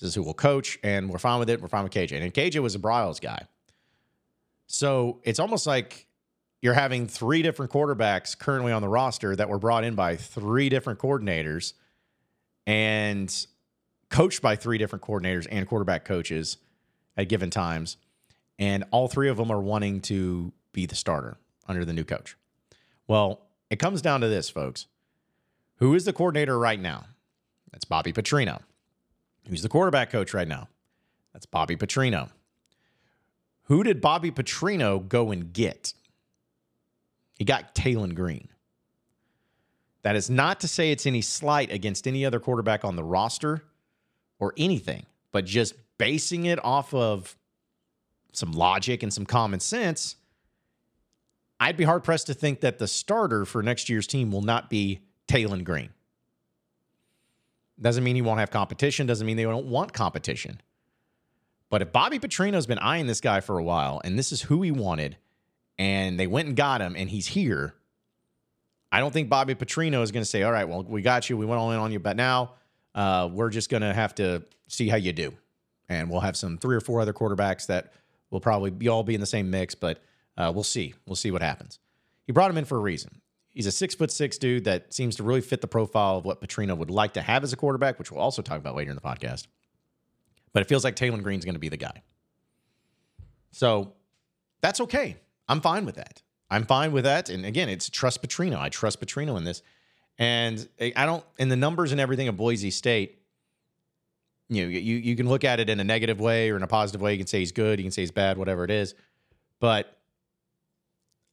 this 0.00 0.08
is 0.08 0.14
who 0.14 0.22
we'll 0.22 0.34
coach, 0.34 0.78
and 0.82 1.10
we're 1.10 1.18
fine 1.18 1.38
with 1.38 1.50
it. 1.50 1.60
We're 1.60 1.68
fine 1.68 1.84
with 1.84 1.92
KJ, 1.92 2.20
and 2.20 2.32
KJ 2.32 2.60
was 2.60 2.74
a 2.74 2.78
Briles 2.78 3.20
guy. 3.20 3.46
So 4.66 5.20
it's 5.24 5.38
almost 5.38 5.66
like 5.66 6.06
you're 6.60 6.74
having 6.74 7.06
three 7.06 7.42
different 7.42 7.70
quarterbacks 7.70 8.36
currently 8.36 8.72
on 8.72 8.82
the 8.82 8.88
roster 8.88 9.36
that 9.36 9.48
were 9.48 9.58
brought 9.58 9.84
in 9.84 9.94
by 9.94 10.16
three 10.16 10.68
different 10.68 10.98
coordinators 10.98 11.74
and 12.66 13.46
coached 14.10 14.42
by 14.42 14.56
three 14.56 14.78
different 14.78 15.04
coordinators 15.04 15.46
and 15.50 15.66
quarterback 15.68 16.04
coaches 16.04 16.58
at 17.16 17.28
given 17.28 17.50
times. 17.50 17.96
And 18.58 18.84
all 18.90 19.06
three 19.06 19.28
of 19.28 19.36
them 19.36 19.50
are 19.50 19.60
wanting 19.60 20.00
to 20.02 20.52
be 20.72 20.86
the 20.86 20.94
starter 20.94 21.36
under 21.68 21.84
the 21.84 21.92
new 21.92 22.04
coach. 22.04 22.36
Well, 23.06 23.42
it 23.70 23.78
comes 23.78 24.02
down 24.02 24.20
to 24.22 24.28
this, 24.28 24.48
folks. 24.48 24.86
Who 25.76 25.94
is 25.94 26.04
the 26.04 26.12
coordinator 26.12 26.58
right 26.58 26.80
now? 26.80 27.04
That's 27.70 27.84
Bobby 27.84 28.12
Petrino. 28.12 28.62
Who's 29.48 29.62
the 29.62 29.68
quarterback 29.68 30.10
coach 30.10 30.32
right 30.34 30.48
now? 30.48 30.68
That's 31.32 31.46
Bobby 31.46 31.76
Petrino. 31.76 32.30
Who 33.64 33.82
did 33.82 34.00
Bobby 34.00 34.30
Petrino 34.30 35.06
go 35.06 35.30
and 35.30 35.52
get? 35.52 35.92
He 37.34 37.44
got 37.44 37.74
Taylen 37.74 38.14
Green. 38.14 38.48
That 40.02 40.16
is 40.16 40.30
not 40.30 40.60
to 40.60 40.68
say 40.68 40.92
it's 40.92 41.04
any 41.04 41.20
slight 41.20 41.70
against 41.72 42.06
any 42.06 42.24
other 42.24 42.40
quarterback 42.40 42.84
on 42.84 42.96
the 42.96 43.04
roster 43.04 43.64
or 44.38 44.54
anything, 44.56 45.04
but 45.32 45.44
just 45.44 45.74
basing 45.98 46.46
it 46.46 46.64
off 46.64 46.94
of 46.94 47.36
some 48.32 48.52
logic 48.52 49.02
and 49.02 49.12
some 49.12 49.26
common 49.26 49.60
sense, 49.60 50.16
I'd 51.58 51.76
be 51.76 51.84
hard 51.84 52.04
pressed 52.04 52.28
to 52.28 52.34
think 52.34 52.60
that 52.60 52.78
the 52.78 52.86
starter 52.86 53.44
for 53.44 53.62
next 53.62 53.88
year's 53.88 54.06
team 54.06 54.30
will 54.30 54.42
not 54.42 54.70
be 54.70 55.00
Taylen 55.28 55.64
Green. 55.64 55.90
Doesn't 57.80 58.04
mean 58.04 58.16
he 58.16 58.22
won't 58.22 58.40
have 58.40 58.50
competition, 58.50 59.06
doesn't 59.06 59.26
mean 59.26 59.36
they 59.36 59.42
don't 59.42 59.66
want 59.66 59.92
competition. 59.92 60.60
But 61.68 61.82
if 61.82 61.92
Bobby 61.92 62.18
Petrino's 62.18 62.66
been 62.66 62.78
eyeing 62.78 63.06
this 63.06 63.20
guy 63.20 63.40
for 63.40 63.58
a 63.58 63.62
while 63.62 64.00
and 64.04 64.18
this 64.18 64.32
is 64.32 64.42
who 64.42 64.62
he 64.62 64.70
wanted, 64.70 65.16
and 65.78 66.18
they 66.18 66.26
went 66.26 66.48
and 66.48 66.56
got 66.56 66.80
him, 66.80 66.94
and 66.96 67.10
he's 67.10 67.26
here. 67.26 67.74
I 68.90 69.00
don't 69.00 69.12
think 69.12 69.28
Bobby 69.28 69.54
Petrino 69.54 70.02
is 70.02 70.12
going 70.12 70.22
to 70.22 70.28
say, 70.28 70.42
"All 70.42 70.52
right, 70.52 70.66
well, 70.66 70.82
we 70.84 71.02
got 71.02 71.28
you. 71.28 71.36
We 71.36 71.44
went 71.44 71.60
all 71.60 71.70
in 71.72 71.78
on 71.78 71.92
you, 71.92 71.98
but 71.98 72.16
now 72.16 72.52
uh, 72.94 73.28
we're 73.30 73.50
just 73.50 73.68
going 73.68 73.82
to 73.82 73.92
have 73.92 74.14
to 74.16 74.42
see 74.68 74.88
how 74.88 74.96
you 74.96 75.12
do." 75.12 75.34
And 75.88 76.10
we'll 76.10 76.20
have 76.20 76.36
some 76.36 76.58
three 76.58 76.76
or 76.76 76.80
four 76.80 77.00
other 77.00 77.12
quarterbacks 77.12 77.66
that 77.66 77.92
will 78.30 78.40
probably 78.40 78.70
be 78.70 78.88
all 78.88 79.02
be 79.02 79.14
in 79.14 79.20
the 79.20 79.26
same 79.26 79.50
mix, 79.50 79.74
but 79.74 80.00
uh, 80.36 80.50
we'll 80.54 80.64
see. 80.64 80.94
We'll 81.06 81.16
see 81.16 81.30
what 81.30 81.42
happens. 81.42 81.78
He 82.26 82.32
brought 82.32 82.50
him 82.50 82.58
in 82.58 82.64
for 82.64 82.76
a 82.76 82.80
reason. 82.80 83.20
He's 83.56 83.64
a 83.64 83.72
six 83.72 83.94
foot 83.94 84.10
six 84.10 84.36
dude 84.36 84.64
that 84.64 84.92
seems 84.92 85.16
to 85.16 85.22
really 85.22 85.40
fit 85.40 85.62
the 85.62 85.66
profile 85.66 86.18
of 86.18 86.26
what 86.26 86.42
Petrino 86.42 86.76
would 86.76 86.90
like 86.90 87.14
to 87.14 87.22
have 87.22 87.42
as 87.42 87.54
a 87.54 87.56
quarterback, 87.56 87.98
which 87.98 88.12
we'll 88.12 88.20
also 88.20 88.42
talk 88.42 88.58
about 88.58 88.76
later 88.76 88.90
in 88.90 88.96
the 88.96 89.00
podcast. 89.00 89.46
But 90.52 90.60
it 90.60 90.68
feels 90.68 90.84
like 90.84 90.94
Taylen 90.94 91.22
Green's 91.22 91.46
going 91.46 91.54
to 91.54 91.58
be 91.58 91.70
the 91.70 91.78
guy. 91.78 92.02
So 93.52 93.94
that's 94.60 94.78
okay. 94.82 95.16
I'm 95.48 95.62
fine 95.62 95.86
with 95.86 95.94
that. 95.94 96.20
I'm 96.50 96.66
fine 96.66 96.92
with 96.92 97.04
that. 97.04 97.30
And 97.30 97.46
again, 97.46 97.70
it's 97.70 97.88
trust 97.88 98.22
Petrino. 98.22 98.58
I 98.58 98.68
trust 98.68 99.00
Petrino 99.00 99.38
in 99.38 99.44
this. 99.44 99.62
And 100.18 100.68
I 100.78 101.06
don't, 101.06 101.24
in 101.38 101.48
the 101.48 101.56
numbers 101.56 101.92
and 101.92 102.00
everything 102.00 102.28
of 102.28 102.36
Boise 102.36 102.70
State, 102.70 103.22
you 104.50 104.64
know, 104.64 104.68
you 104.68 104.96
you 104.96 105.16
can 105.16 105.30
look 105.30 105.44
at 105.44 105.60
it 105.60 105.70
in 105.70 105.80
a 105.80 105.84
negative 105.84 106.20
way 106.20 106.50
or 106.50 106.56
in 106.56 106.62
a 106.62 106.66
positive 106.66 107.00
way. 107.00 107.12
You 107.12 107.18
can 107.18 107.26
say 107.26 107.38
he's 107.38 107.52
good, 107.52 107.78
you 107.78 107.84
can 107.84 107.90
say 107.90 108.02
he's 108.02 108.10
bad, 108.10 108.36
whatever 108.36 108.64
it 108.64 108.70
is. 108.70 108.94
But 109.60 109.95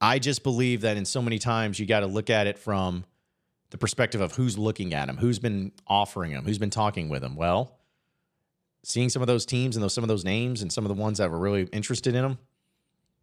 I 0.03 0.19
just 0.19 0.43
believe 0.43 0.81
that 0.81 0.97
in 0.97 1.05
so 1.05 1.21
many 1.21 1.39
times 1.39 1.79
you 1.79 1.85
got 1.85 2.01
to 2.01 2.07
look 2.07 2.29
at 2.29 2.45
it 2.45 2.59
from 2.59 3.05
the 3.69 3.77
perspective 3.77 4.19
of 4.19 4.33
who's 4.33 4.57
looking 4.57 4.93
at 4.93 5.07
him, 5.07 5.15
who's 5.15 5.39
been 5.39 5.71
offering 5.87 6.31
him, 6.31 6.43
who's 6.43 6.57
been 6.57 6.69
talking 6.69 7.07
with 7.07 7.23
him. 7.23 7.37
Well, 7.37 7.79
seeing 8.83 9.07
some 9.07 9.21
of 9.21 9.29
those 9.29 9.45
teams 9.45 9.77
and 9.77 9.83
those 9.83 9.93
some 9.93 10.03
of 10.03 10.09
those 10.09 10.25
names 10.25 10.61
and 10.61 10.73
some 10.73 10.83
of 10.83 10.89
the 10.89 11.01
ones 11.01 11.19
that 11.19 11.31
were 11.31 11.39
really 11.39 11.69
interested 11.71 12.15
in 12.15 12.25
him, 12.25 12.37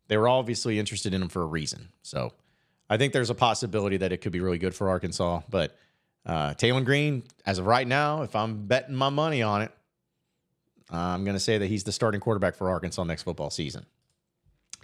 they 0.09 0.17
were 0.17 0.27
obviously 0.27 0.79
interested 0.79 1.13
in 1.13 1.21
him 1.21 1.29
for 1.29 1.43
a 1.43 1.47
reason. 1.47 1.91
So 2.01 2.33
I 2.89 2.97
think 2.97 3.13
there's 3.13 3.29
a 3.29 3.35
possibility 3.35 3.99
that 3.99 4.11
it 4.11 4.23
could 4.23 4.33
be 4.33 4.41
really 4.41 4.57
good 4.57 4.75
for 4.75 4.89
Arkansas. 4.89 5.43
But 5.51 5.77
uh, 6.25 6.55
Taylen 6.55 6.87
Green, 6.87 7.25
as 7.45 7.59
of 7.59 7.67
right 7.67 7.87
now, 7.87 8.23
if 8.23 8.35
I'm 8.35 8.67
betting 8.67 8.95
my 8.95 9.11
money 9.11 9.43
on 9.43 9.61
it, 9.61 9.71
I'm 10.89 11.25
going 11.25 11.37
to 11.37 11.41
say 11.41 11.59
that 11.59 11.67
he's 11.67 11.85
the 11.85 11.93
starting 11.93 12.23
quarterback 12.23 12.55
for 12.55 12.71
Arkansas 12.71 13.05
next 13.05 13.25
football 13.25 13.51
season. 13.51 13.85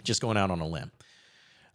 Just 0.03 0.21
going 0.21 0.37
out 0.37 0.51
on 0.51 0.59
a 0.59 0.67
limb. 0.67 0.91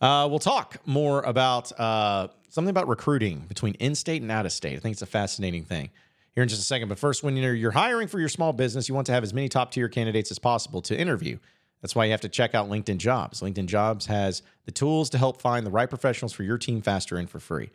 Uh, 0.03 0.27
we'll 0.29 0.41
talk 0.41 0.79
more 0.85 1.23
about 1.23 1.79
uh, 1.79 2.27
something 2.49 2.71
about 2.71 2.89
recruiting 2.89 3.45
between 3.49 3.75
in 3.75 3.95
state 3.95 4.21
and 4.21 4.33
out 4.33 4.45
of 4.45 4.51
state. 4.51 4.77
I 4.77 4.81
think 4.81 4.95
it's 4.95 5.03
a 5.03 5.07
fascinating 5.07 5.63
thing 5.65 5.91
here 6.35 6.43
in 6.43 6.49
just 6.49 6.61
a 6.61 6.65
second. 6.65 6.89
But 6.89 6.99
first, 6.99 7.23
when 7.23 7.37
you're, 7.37 7.55
you're 7.55 7.71
hiring 7.71 8.09
for 8.09 8.19
your 8.19 8.29
small 8.29 8.53
business, 8.53 8.89
you 8.89 8.97
want 8.97 9.07
to 9.07 9.13
have 9.13 9.23
as 9.23 9.33
many 9.33 9.49
top 9.49 9.71
tier 9.71 9.89
candidates 9.89 10.33
as 10.33 10.41
possible 10.41 10.83
to 10.83 10.99
interview. 10.99 11.39
That's 11.83 11.95
why 11.95 12.05
you 12.05 12.11
have 12.11 12.21
to 12.23 12.29
check 12.29 12.53
out 12.53 12.69
LinkedIn 12.69 12.99
Jobs. 12.99 13.43
LinkedIn 13.43 13.67
Jobs 13.67 14.07
has 14.07 14.43
the 14.65 14.73
tools 14.73 15.09
to 15.11 15.19
help 15.19 15.41
find 15.41 15.65
the 15.65 15.71
right 15.71 15.89
professionals 15.89 16.33
for 16.33 16.43
your 16.43 16.59
team 16.59 16.83
faster 16.83 17.17
and 17.17 17.31
for 17.31 17.39
free. 17.39 17.71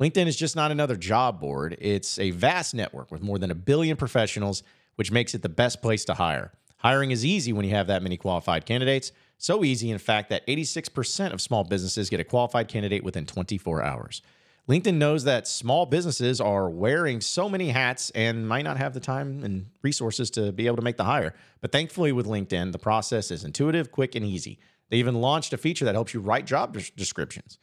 LinkedIn 0.00 0.26
is 0.26 0.36
just 0.36 0.56
not 0.56 0.72
another 0.72 0.96
job 0.96 1.40
board, 1.40 1.76
it's 1.78 2.18
a 2.18 2.30
vast 2.30 2.74
network 2.74 3.10
with 3.12 3.22
more 3.22 3.38
than 3.38 3.50
a 3.50 3.54
billion 3.54 3.96
professionals, 3.96 4.62
which 4.96 5.12
makes 5.12 5.34
it 5.34 5.42
the 5.42 5.48
best 5.48 5.82
place 5.82 6.04
to 6.06 6.14
hire. 6.14 6.52
Hiring 6.78 7.10
is 7.10 7.24
easy 7.24 7.52
when 7.52 7.66
you 7.66 7.72
have 7.72 7.88
that 7.88 8.02
many 8.02 8.16
qualified 8.16 8.64
candidates. 8.64 9.12
So 9.40 9.64
easy, 9.64 9.90
in 9.90 9.96
fact, 9.96 10.28
that 10.28 10.46
86% 10.46 11.32
of 11.32 11.40
small 11.40 11.64
businesses 11.64 12.10
get 12.10 12.20
a 12.20 12.24
qualified 12.24 12.68
candidate 12.68 13.02
within 13.02 13.24
24 13.24 13.82
hours. 13.82 14.20
LinkedIn 14.68 14.96
knows 14.96 15.24
that 15.24 15.48
small 15.48 15.86
businesses 15.86 16.42
are 16.42 16.68
wearing 16.68 17.22
so 17.22 17.48
many 17.48 17.70
hats 17.70 18.10
and 18.10 18.46
might 18.46 18.64
not 18.64 18.76
have 18.76 18.92
the 18.92 19.00
time 19.00 19.42
and 19.42 19.70
resources 19.80 20.30
to 20.32 20.52
be 20.52 20.66
able 20.66 20.76
to 20.76 20.82
make 20.82 20.98
the 20.98 21.04
hire. 21.04 21.32
But 21.62 21.72
thankfully, 21.72 22.12
with 22.12 22.26
LinkedIn, 22.26 22.72
the 22.72 22.78
process 22.78 23.30
is 23.30 23.42
intuitive, 23.42 23.90
quick, 23.90 24.14
and 24.14 24.26
easy. 24.26 24.58
They 24.90 24.98
even 24.98 25.14
launched 25.14 25.54
a 25.54 25.56
feature 25.56 25.86
that 25.86 25.94
helps 25.94 26.12
you 26.12 26.20
write 26.20 26.44
job 26.44 26.78
descriptions. 26.94 27.56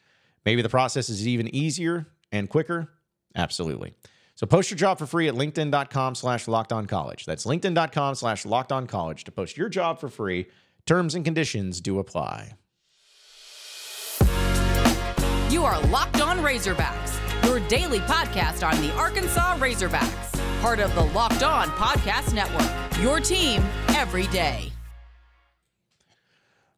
Maybe 0.44 0.62
the 0.62 0.68
process 0.68 1.08
is 1.08 1.28
even 1.28 1.54
easier 1.54 2.08
and 2.32 2.50
quicker. 2.50 2.88
Absolutely. 3.36 3.94
So 4.34 4.48
post 4.48 4.68
your 4.68 4.78
job 4.78 4.98
for 4.98 5.06
free 5.06 5.28
at 5.28 5.34
linkedin.com 5.34 6.16
slash 6.16 6.46
college. 6.46 7.24
That's 7.24 7.46
linkedin.com 7.46 8.16
slash 8.16 8.44
college 8.88 9.24
to 9.24 9.30
post 9.30 9.56
your 9.56 9.68
job 9.68 10.00
for 10.00 10.08
free. 10.08 10.48
Terms 10.88 11.14
and 11.14 11.22
conditions 11.22 11.82
do 11.82 11.98
apply. 11.98 12.54
You 15.50 15.66
are 15.66 15.78
Locked 15.88 16.22
On 16.22 16.38
Razorbacks, 16.38 17.44
your 17.44 17.60
daily 17.68 17.98
podcast 17.98 18.66
on 18.66 18.80
the 18.80 18.90
Arkansas 18.94 19.58
Razorbacks, 19.58 20.62
part 20.62 20.80
of 20.80 20.94
the 20.94 21.02
Locked 21.02 21.42
On 21.42 21.68
Podcast 21.68 22.32
Network. 22.32 23.02
Your 23.02 23.20
team 23.20 23.62
every 23.88 24.28
day. 24.28 24.72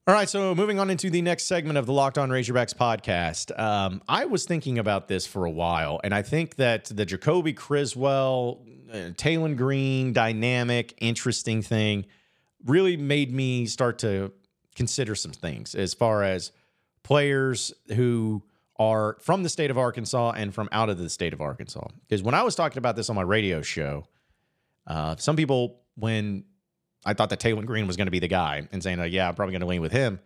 All 0.09 0.15
right, 0.15 0.29
so 0.29 0.57
moving 0.57 0.81
on 0.81 0.91
into 0.91 1.09
the 1.09 1.23
next 1.23 1.45
segment 1.45 1.79
of 1.79 1.87
the 1.87 1.93
Locked 1.93 2.19
On 2.19 2.31
Razorbacks 2.31 2.75
podcast. 2.75 3.57
Um, 3.57 4.03
I 4.09 4.25
was 4.25 4.45
thinking 4.45 4.81
about 4.81 5.07
this 5.07 5.25
for 5.25 5.45
a 5.45 5.51
while, 5.53 6.01
and 6.03 6.13
I 6.13 6.23
think 6.23 6.57
that 6.57 6.87
the 6.87 7.07
Jacoby 7.07 7.53
Criswell, 7.53 8.67
uh, 8.91 9.13
Taylen 9.13 9.57
Green 9.57 10.13
dynamic, 10.13 10.95
interesting 10.99 11.63
thing 11.63 12.07
really 12.67 12.97
made 12.97 13.33
me 13.33 13.67
start 13.67 13.99
to 14.01 14.33
consider 14.75 15.15
some 15.15 15.33
things 15.33 15.75
as 15.75 15.95
far 15.95 16.23
as 16.23 16.53
players 17.03 17.73
who 17.95 18.43
are 18.77 19.17
from 19.21 19.43
the 19.43 19.49
state 19.49 19.71
of 19.71 19.77
Arkansas 19.77 20.33
and 20.37 20.55
from 20.55 20.69
out 20.73 20.89
of 20.89 20.99
the 20.99 21.11
state 21.11 21.33
of 21.33 21.41
Arkansas. 21.41 21.87
Because 22.09 22.23
when 22.23 22.35
I 22.35 22.43
was 22.43 22.55
talking 22.55 22.79
about 22.79 22.97
this 22.97 23.11
on 23.11 23.17
my 23.17 23.23
radio 23.23 23.61
show, 23.63 24.07
uh, 24.87 25.17
some 25.17 25.37
people, 25.37 25.81
when 25.97 26.45
I 27.05 27.15
thought 27.15 27.31
that 27.31 27.41
Taylen 27.41 27.67
Green 27.67 27.87
was 27.87 27.97
going 27.97 28.07
to 28.07 28.11
be 28.11 28.21
the 28.21 28.29
guy 28.29 28.67
and 28.73 28.83
saying, 28.83 28.99
oh, 29.01 29.05
yeah, 29.05 29.29
I'm 29.29 29.35
probably 29.35 29.53
going 29.53 29.61
to 29.61 29.67
lean 29.67 29.83
with 29.83 29.93
him, 29.93 30.19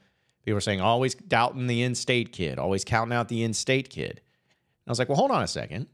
people 0.45 0.55
were 0.57 0.61
saying, 0.61 0.81
always 0.81 1.15
doubting 1.15 1.67
the 1.67 1.83
in 1.83 1.95
state 1.95 2.33
kid, 2.33 2.59
always 2.59 2.85
counting 2.85 3.13
out 3.13 3.29
the 3.29 3.43
in 3.43 3.55
state 3.55 3.91
kid. 3.91 4.21
And 4.21 4.89
I 4.89 4.91
was 4.91 4.99
like, 4.99 5.09
well, 5.09 5.19
hold 5.19 5.31
on 5.31 5.43
a 5.43 5.49
second. 5.49 5.89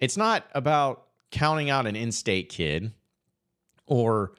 It's 0.00 0.16
not 0.16 0.44
about 0.54 1.06
counting 1.30 1.70
out 1.70 1.86
an 1.86 1.94
in 1.94 2.10
state 2.10 2.48
kid 2.48 2.92
or 3.86 4.32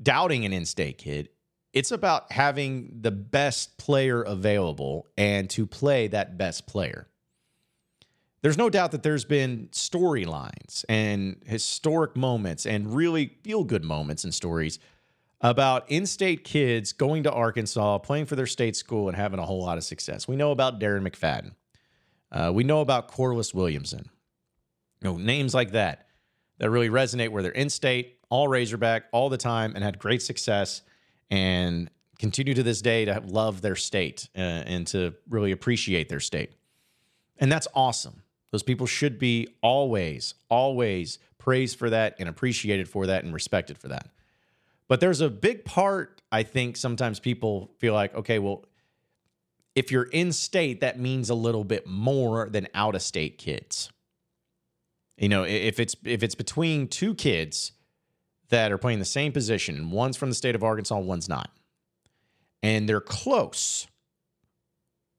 doubting 0.00 0.44
an 0.44 0.52
in 0.52 0.64
state 0.64 0.98
kid. 0.98 1.28
It's 1.72 1.90
about 1.90 2.30
having 2.32 2.98
the 3.00 3.10
best 3.10 3.78
player 3.78 4.22
available 4.22 5.08
and 5.16 5.48
to 5.50 5.66
play 5.66 6.06
that 6.08 6.36
best 6.36 6.66
player. 6.66 7.08
There's 8.42 8.58
no 8.58 8.68
doubt 8.68 8.90
that 8.90 9.02
there's 9.04 9.24
been 9.24 9.68
storylines 9.70 10.84
and 10.88 11.40
historic 11.46 12.16
moments 12.16 12.66
and 12.66 12.94
really 12.94 13.38
feel 13.44 13.62
good 13.64 13.84
moments 13.84 14.24
and 14.24 14.34
stories 14.34 14.80
about 15.40 15.90
in 15.90 16.06
state 16.06 16.44
kids 16.44 16.92
going 16.92 17.22
to 17.22 17.32
Arkansas, 17.32 17.98
playing 17.98 18.26
for 18.26 18.36
their 18.36 18.46
state 18.46 18.76
school, 18.76 19.08
and 19.08 19.16
having 19.16 19.38
a 19.38 19.46
whole 19.46 19.62
lot 19.62 19.78
of 19.78 19.84
success. 19.84 20.28
We 20.28 20.36
know 20.36 20.50
about 20.50 20.80
Darren 20.80 21.06
McFadden. 21.06 21.52
Uh, 22.30 22.52
we 22.52 22.64
know 22.64 22.80
about 22.80 23.08
Corliss 23.08 23.54
Williamson. 23.54 24.08
You 25.00 25.10
know, 25.10 25.16
names 25.16 25.54
like 25.54 25.72
that 25.72 26.06
that 26.62 26.70
really 26.70 26.90
resonate 26.90 27.30
where 27.30 27.42
they're 27.42 27.50
in 27.50 27.68
state, 27.68 28.20
all 28.30 28.46
Razorback, 28.46 29.06
all 29.10 29.28
the 29.28 29.36
time, 29.36 29.72
and 29.74 29.82
had 29.82 29.98
great 29.98 30.22
success 30.22 30.82
and 31.28 31.90
continue 32.20 32.54
to 32.54 32.62
this 32.62 32.80
day 32.80 33.04
to 33.04 33.20
love 33.26 33.62
their 33.62 33.74
state 33.74 34.28
uh, 34.36 34.40
and 34.40 34.86
to 34.86 35.12
really 35.28 35.50
appreciate 35.50 36.08
their 36.08 36.20
state. 36.20 36.52
And 37.38 37.50
that's 37.50 37.66
awesome. 37.74 38.22
Those 38.52 38.62
people 38.62 38.86
should 38.86 39.18
be 39.18 39.48
always, 39.60 40.34
always 40.48 41.18
praised 41.36 41.80
for 41.80 41.90
that 41.90 42.14
and 42.20 42.28
appreciated 42.28 42.88
for 42.88 43.08
that 43.08 43.24
and 43.24 43.34
respected 43.34 43.76
for 43.76 43.88
that. 43.88 44.10
But 44.86 45.00
there's 45.00 45.20
a 45.20 45.28
big 45.28 45.64
part, 45.64 46.22
I 46.30 46.44
think 46.44 46.76
sometimes 46.76 47.18
people 47.18 47.72
feel 47.78 47.92
like, 47.92 48.14
okay, 48.14 48.38
well, 48.38 48.64
if 49.74 49.90
you're 49.90 50.04
in 50.04 50.30
state, 50.30 50.82
that 50.82 51.00
means 51.00 51.28
a 51.28 51.34
little 51.34 51.64
bit 51.64 51.88
more 51.88 52.48
than 52.48 52.68
out 52.72 52.94
of 52.94 53.02
state 53.02 53.36
kids. 53.36 53.90
You 55.16 55.28
know, 55.28 55.44
if 55.44 55.78
it's 55.78 55.94
if 56.04 56.22
it's 56.22 56.34
between 56.34 56.88
two 56.88 57.14
kids 57.14 57.72
that 58.48 58.72
are 58.72 58.78
playing 58.78 58.98
the 58.98 59.04
same 59.04 59.32
position, 59.32 59.90
one's 59.90 60.16
from 60.16 60.28
the 60.28 60.34
state 60.34 60.54
of 60.54 60.62
Arkansas, 60.62 60.98
one's 60.98 61.28
not. 61.28 61.50
And 62.62 62.88
they're 62.88 63.00
close 63.00 63.86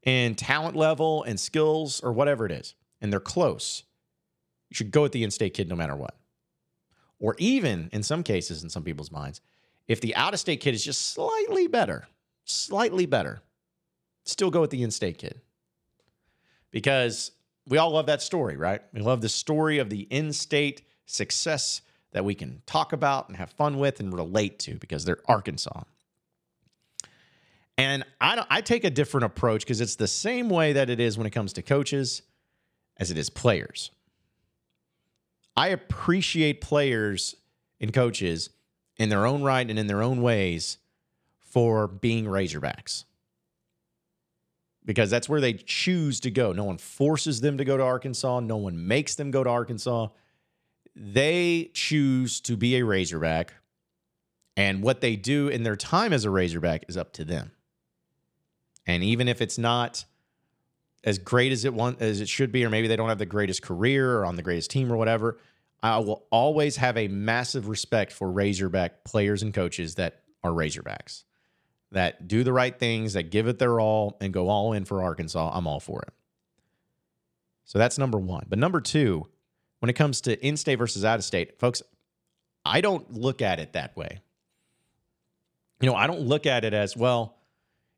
in 0.03 0.35
talent 0.35 0.75
level 0.75 1.23
and 1.23 1.39
skills 1.39 2.01
or 2.01 2.11
whatever 2.11 2.45
it 2.45 2.51
is, 2.51 2.75
and 3.01 3.11
they're 3.11 3.19
close. 3.19 3.83
You 4.69 4.75
should 4.75 4.91
go 4.91 5.03
with 5.03 5.11
the 5.11 5.23
in 5.23 5.31
state 5.31 5.53
kid 5.53 5.69
no 5.69 5.75
matter 5.75 5.95
what. 5.95 6.15
Or 7.19 7.35
even 7.37 7.89
in 7.93 8.03
some 8.03 8.23
cases, 8.23 8.63
in 8.63 8.69
some 8.69 8.83
people's 8.83 9.11
minds, 9.11 9.39
if 9.87 10.01
the 10.01 10.15
out 10.15 10.33
of 10.33 10.39
state 10.39 10.59
kid 10.59 10.73
is 10.73 10.83
just 10.83 11.13
slightly 11.13 11.67
better, 11.67 12.07
slightly 12.45 13.05
better, 13.05 13.41
still 14.25 14.51
go 14.51 14.61
with 14.61 14.71
the 14.71 14.83
in 14.83 14.91
state 14.91 15.17
kid. 15.17 15.41
Because 16.71 17.31
we 17.67 17.77
all 17.77 17.91
love 17.91 18.07
that 18.07 18.21
story, 18.21 18.57
right? 18.57 18.81
We 18.93 19.01
love 19.01 19.21
the 19.21 19.29
story 19.29 19.79
of 19.79 19.89
the 19.89 20.01
in 20.09 20.33
state 20.33 20.81
success 21.05 21.81
that 22.11 22.25
we 22.25 22.35
can 22.35 22.61
talk 22.65 22.93
about 22.93 23.27
and 23.27 23.37
have 23.37 23.51
fun 23.51 23.77
with 23.79 23.99
and 23.99 24.13
relate 24.13 24.59
to 24.59 24.75
because 24.75 25.05
they're 25.05 25.19
Arkansas. 25.25 25.83
And 27.77 28.05
I, 28.21 28.45
I 28.49 28.61
take 28.61 28.83
a 28.83 28.89
different 28.89 29.25
approach 29.25 29.61
because 29.61 29.81
it's 29.81 29.95
the 29.95 30.07
same 30.07 30.49
way 30.49 30.73
that 30.73 30.89
it 30.89 30.99
is 30.99 31.17
when 31.17 31.25
it 31.25 31.31
comes 31.31 31.53
to 31.53 31.61
coaches 31.61 32.21
as 32.97 33.09
it 33.09 33.17
is 33.17 33.29
players. 33.29 33.91
I 35.55 35.69
appreciate 35.69 36.61
players 36.61 37.35
and 37.79 37.93
coaches 37.93 38.49
in 38.97 39.09
their 39.09 39.25
own 39.25 39.43
right 39.43 39.67
and 39.67 39.79
in 39.79 39.87
their 39.87 40.03
own 40.03 40.21
ways 40.21 40.77
for 41.39 41.87
being 41.87 42.25
Razorbacks. 42.25 43.05
Because 44.85 45.09
that's 45.09 45.29
where 45.29 45.39
they 45.39 45.53
choose 45.53 46.19
to 46.21 46.31
go. 46.31 46.51
No 46.51 46.65
one 46.65 46.77
forces 46.77 47.39
them 47.41 47.57
to 47.57 47.65
go 47.65 47.77
to 47.77 47.83
Arkansas. 47.83 48.41
No 48.41 48.57
one 48.57 48.87
makes 48.87 49.15
them 49.15 49.31
go 49.31 49.43
to 49.43 49.49
Arkansas 49.49 50.09
they 50.95 51.71
choose 51.73 52.39
to 52.41 52.55
be 52.55 52.75
a 52.75 52.85
Razorback, 52.85 53.53
and 54.55 54.83
what 54.83 55.01
they 55.01 55.15
do 55.15 55.47
in 55.47 55.63
their 55.63 55.75
time 55.75 56.13
as 56.13 56.25
a 56.25 56.29
Razorback 56.29 56.85
is 56.87 56.97
up 56.97 57.13
to 57.13 57.25
them. 57.25 57.51
And 58.85 59.03
even 59.03 59.27
if 59.27 59.41
it's 59.41 59.57
not 59.57 60.05
as 61.03 61.17
great 61.17 61.51
as 61.51 61.65
it 61.65 61.73
want, 61.73 62.01
as 62.01 62.21
it 62.21 62.29
should 62.29 62.51
be, 62.51 62.63
or 62.63 62.69
maybe 62.69 62.87
they 62.87 62.95
don't 62.95 63.09
have 63.09 63.17
the 63.17 63.25
greatest 63.25 63.61
career 63.61 64.19
or 64.19 64.25
on 64.25 64.35
the 64.35 64.43
greatest 64.43 64.69
team 64.69 64.91
or 64.91 64.97
whatever, 64.97 65.39
I 65.81 65.97
will 65.99 66.25
always 66.31 66.77
have 66.77 66.97
a 66.97 67.07
massive 67.07 67.67
respect 67.67 68.11
for 68.11 68.31
Razorback 68.31 69.03
players 69.03 69.41
and 69.41 69.53
coaches 69.53 69.95
that 69.95 70.21
are 70.43 70.51
Razorbacks, 70.51 71.23
that 71.93 72.27
do 72.27 72.43
the 72.43 72.53
right 72.53 72.77
things, 72.77 73.13
that 73.13 73.31
give 73.31 73.47
it 73.47 73.59
their 73.59 73.79
all, 73.79 74.17
and 74.19 74.33
go 74.33 74.49
all 74.49 74.73
in 74.73 74.85
for 74.85 75.01
Arkansas. 75.01 75.51
I'm 75.53 75.67
all 75.67 75.79
for 75.79 76.01
it. 76.01 76.13
So 77.65 77.79
that's 77.79 77.97
number 77.97 78.19
one. 78.19 78.45
But 78.49 78.59
number 78.59 78.81
two, 78.81 79.27
when 79.79 79.89
it 79.89 79.93
comes 79.93 80.21
to 80.21 80.45
in 80.45 80.57
state 80.57 80.75
versus 80.75 81.05
out 81.05 81.19
of 81.19 81.25
state, 81.25 81.59
folks, 81.59 81.81
I 82.65 82.81
don't 82.81 83.13
look 83.13 83.41
at 83.41 83.59
it 83.59 83.73
that 83.73 83.95
way. 83.95 84.19
You 85.81 85.89
know, 85.89 85.95
I 85.95 86.07
don't 86.07 86.21
look 86.21 86.45
at 86.45 86.65
it 86.65 86.73
as 86.73 86.95
well. 86.95 87.37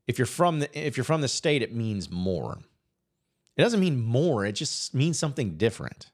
If 0.08 0.18
you're 0.18 0.26
from 0.26 0.60
the 0.60 0.88
if 0.88 0.98
you're 0.98 1.04
from 1.04 1.22
the 1.22 1.28
state, 1.28 1.62
it 1.62 1.74
means 1.74 2.10
more. 2.10 2.60
It 3.58 3.62
doesn't 3.62 3.80
mean 3.80 4.04
more. 4.04 4.46
It 4.46 4.54
just 4.54 4.94
means 4.94 5.18
something 5.18 5.58
different. 5.58 6.12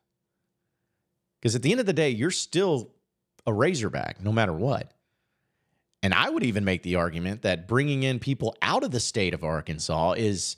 Because 1.39 1.55
at 1.55 1.61
the 1.61 1.71
end 1.71 1.79
of 1.79 1.85
the 1.85 1.93
day, 1.93 2.09
you're 2.09 2.31
still 2.31 2.91
a 3.47 3.53
Razorback, 3.53 4.21
no 4.21 4.31
matter 4.31 4.53
what. 4.53 4.91
And 6.03 6.13
I 6.13 6.29
would 6.29 6.43
even 6.43 6.65
make 6.65 6.83
the 6.83 6.95
argument 6.95 7.43
that 7.43 7.67
bringing 7.67 8.03
in 8.03 8.19
people 8.19 8.55
out 8.61 8.83
of 8.83 8.91
the 8.91 8.99
state 8.99 9.33
of 9.33 9.43
Arkansas 9.43 10.13
is, 10.13 10.57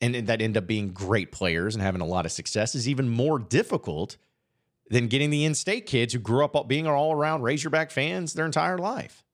and 0.00 0.14
that 0.28 0.40
end 0.40 0.56
up 0.56 0.66
being 0.66 0.88
great 0.90 1.32
players 1.32 1.74
and 1.74 1.82
having 1.82 2.00
a 2.00 2.06
lot 2.06 2.26
of 2.26 2.32
success, 2.32 2.74
is 2.74 2.88
even 2.88 3.08
more 3.08 3.38
difficult 3.38 4.16
than 4.88 5.08
getting 5.08 5.30
the 5.30 5.44
in 5.44 5.54
state 5.54 5.86
kids 5.86 6.12
who 6.12 6.20
grew 6.20 6.44
up 6.44 6.68
being 6.68 6.86
all 6.86 7.12
around 7.12 7.42
Razorback 7.42 7.90
fans 7.90 8.32
their 8.34 8.46
entire 8.46 8.78
life. 8.78 9.24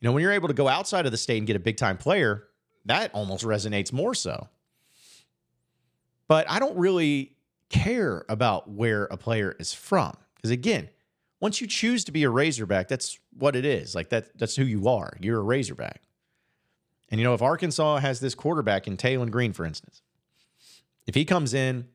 You 0.00 0.08
know, 0.08 0.12
when 0.12 0.22
you're 0.22 0.32
able 0.32 0.48
to 0.48 0.54
go 0.54 0.66
outside 0.66 1.06
of 1.06 1.12
the 1.12 1.18
state 1.18 1.38
and 1.38 1.46
get 1.46 1.54
a 1.54 1.60
big 1.60 1.76
time 1.76 1.96
player, 1.96 2.48
that 2.86 3.14
almost 3.14 3.44
resonates 3.44 3.92
more 3.92 4.14
so. 4.14 4.48
But 6.26 6.50
I 6.50 6.58
don't 6.58 6.76
really 6.76 7.36
care 7.68 8.24
about 8.28 8.68
where 8.68 9.04
a 9.04 9.16
player 9.16 9.54
is 9.60 9.72
from. 9.72 10.16
Because 10.36 10.50
again, 10.50 10.88
once 11.42 11.60
you 11.60 11.66
choose 11.66 12.04
to 12.04 12.12
be 12.12 12.22
a 12.22 12.30
Razorback, 12.30 12.86
that's 12.86 13.18
what 13.36 13.56
it 13.56 13.64
is. 13.64 13.96
Like 13.96 14.10
that, 14.10 14.38
that's 14.38 14.54
who 14.54 14.62
you 14.62 14.88
are. 14.88 15.16
You're 15.20 15.40
a 15.40 15.42
Razorback. 15.42 16.00
And 17.10 17.18
you 17.18 17.24
know, 17.24 17.34
if 17.34 17.42
Arkansas 17.42 17.98
has 17.98 18.20
this 18.20 18.36
quarterback 18.36 18.86
in 18.86 18.96
Taylen 18.96 19.32
Green, 19.32 19.52
for 19.52 19.66
instance, 19.66 20.02
if 21.04 21.16
he 21.16 21.24
comes 21.24 21.52
in 21.52 21.88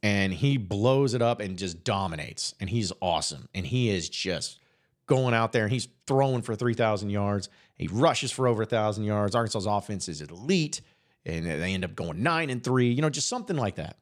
and 0.00 0.32
he 0.32 0.58
blows 0.58 1.12
it 1.12 1.20
up 1.20 1.40
and 1.40 1.58
just 1.58 1.82
dominates, 1.82 2.54
and 2.60 2.70
he's 2.70 2.92
awesome, 3.02 3.48
and 3.52 3.66
he 3.66 3.90
is 3.90 4.08
just 4.08 4.60
going 5.06 5.34
out 5.34 5.50
there 5.50 5.64
and 5.64 5.72
he's 5.72 5.88
throwing 6.06 6.40
for 6.40 6.54
3,000 6.54 7.10
yards, 7.10 7.48
he 7.74 7.88
rushes 7.88 8.30
for 8.30 8.46
over 8.46 8.62
1,000 8.62 9.02
yards. 9.02 9.34
Arkansas's 9.34 9.66
offense 9.66 10.08
is 10.08 10.20
elite, 10.20 10.82
and 11.26 11.44
they 11.44 11.74
end 11.74 11.84
up 11.84 11.96
going 11.96 12.22
nine 12.22 12.48
and 12.48 12.62
three, 12.62 12.92
you 12.92 13.02
know, 13.02 13.10
just 13.10 13.28
something 13.28 13.56
like 13.56 13.74
that. 13.74 13.98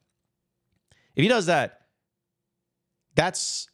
If 1.17 1.23
he 1.23 1.29
does 1.29 1.47
that, 1.47 1.81
that's 3.15 3.69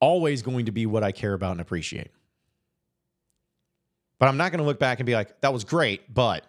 always 0.00 0.42
going 0.42 0.66
to 0.66 0.72
be 0.72 0.86
what 0.86 1.02
I 1.02 1.12
care 1.12 1.34
about 1.34 1.52
and 1.52 1.60
appreciate. 1.60 2.10
But 4.18 4.28
I'm 4.28 4.36
not 4.36 4.50
going 4.50 4.60
to 4.60 4.64
look 4.64 4.78
back 4.78 4.98
and 4.98 5.06
be 5.06 5.14
like, 5.14 5.40
that 5.42 5.52
was 5.52 5.64
great, 5.64 6.12
but 6.12 6.44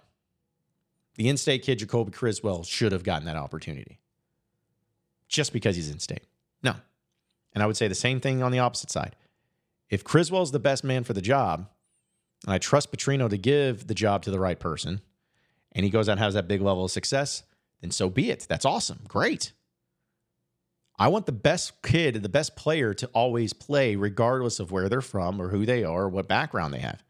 the 1.16 1.28
in 1.30 1.38
state 1.38 1.64
kid, 1.64 1.80
Jacoby 1.80 2.12
Criswell, 2.12 2.64
should 2.64 2.92
have 2.92 3.04
gotten 3.04 3.26
that 3.26 3.36
opportunity 3.36 4.00
just 5.28 5.52
because 5.52 5.76
he's 5.76 5.90
in 5.90 6.00
state. 6.00 6.24
No. 6.64 6.76
And 7.54 7.64
I 7.64 7.66
would 7.66 7.76
say 7.76 7.88
the 7.88 7.96
same 7.96 8.20
thing 8.20 8.42
on 8.42 8.52
the 8.52 8.60
opposite 8.60 8.92
side. 8.92 9.16
If 9.90 10.04
Criswell's 10.04 10.52
the 10.52 10.60
best 10.60 10.84
man 10.84 11.04
for 11.04 11.14
the 11.14 11.22
job, 11.22 11.68
and 12.46 12.54
I 12.54 12.58
trust 12.58 12.92
Petrino 12.92 13.30
to 13.30 13.38
give 13.38 13.88
the 13.88 13.96
job 13.96 14.24
to 14.24 14.32
the 14.32 14.40
right 14.40 14.60
person, 14.60 15.02
and 15.72 15.84
he 15.84 15.90
goes 15.90 16.08
out 16.08 16.14
and 16.14 16.22
has 16.22 16.36
that 16.36 16.48
big 16.48 16.62
level 16.62 16.86
of 16.86 16.92
success, 16.92 17.44
then 17.82 17.92
so 17.92 18.10
be 18.10 18.30
it. 18.30 18.46
That's 18.48 18.66
awesome. 18.66 19.02
Great. 19.08 19.54
I 21.00 21.10
want 21.10 21.28
the 21.28 21.32
best 21.32 21.82
kid, 21.84 22.16
the 22.16 22.30
best 22.30 22.56
player 22.56 22.94
to 22.96 23.08
always 23.08 23.54
play, 23.54 23.96
regardless 23.96 24.60
of 24.60 24.72
where 24.72 24.90
they're 24.90 25.02
from 25.02 25.40
or 25.40 25.50
who 25.50 25.66
they 25.66 25.84
are 25.84 26.04
or 26.04 26.10
what 26.10 26.28
background 26.28 26.74
they 26.74 26.80
have. 26.80 27.04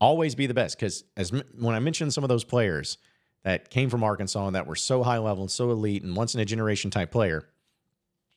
Always 0.00 0.34
be 0.34 0.46
the 0.46 0.54
best. 0.54 0.78
Because 0.78 1.04
as 1.16 1.30
when 1.30 1.74
I 1.74 1.78
mentioned 1.78 2.14
some 2.14 2.24
of 2.24 2.28
those 2.28 2.44
players 2.44 2.96
that 3.44 3.70
came 3.70 3.90
from 3.90 4.02
Arkansas 4.02 4.46
and 4.46 4.56
that 4.56 4.66
were 4.66 4.76
so 4.76 5.02
high 5.02 5.18
level 5.18 5.44
and 5.44 5.50
so 5.50 5.70
elite 5.70 6.02
and 6.02 6.16
once 6.16 6.34
in 6.34 6.40
a 6.40 6.44
generation 6.44 6.90
type 6.90 7.10
player, 7.10 7.46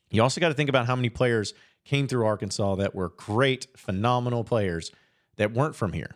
you 0.09 0.21
also 0.21 0.41
got 0.41 0.49
to 0.49 0.53
think 0.53 0.69
about 0.69 0.87
how 0.87 0.95
many 0.95 1.09
players 1.09 1.53
came 1.85 2.07
through 2.07 2.25
Arkansas 2.25 2.75
that 2.75 2.93
were 2.93 3.09
great, 3.09 3.67
phenomenal 3.77 4.43
players 4.43 4.91
that 5.37 5.53
weren't 5.53 5.75
from 5.75 5.93
here. 5.93 6.15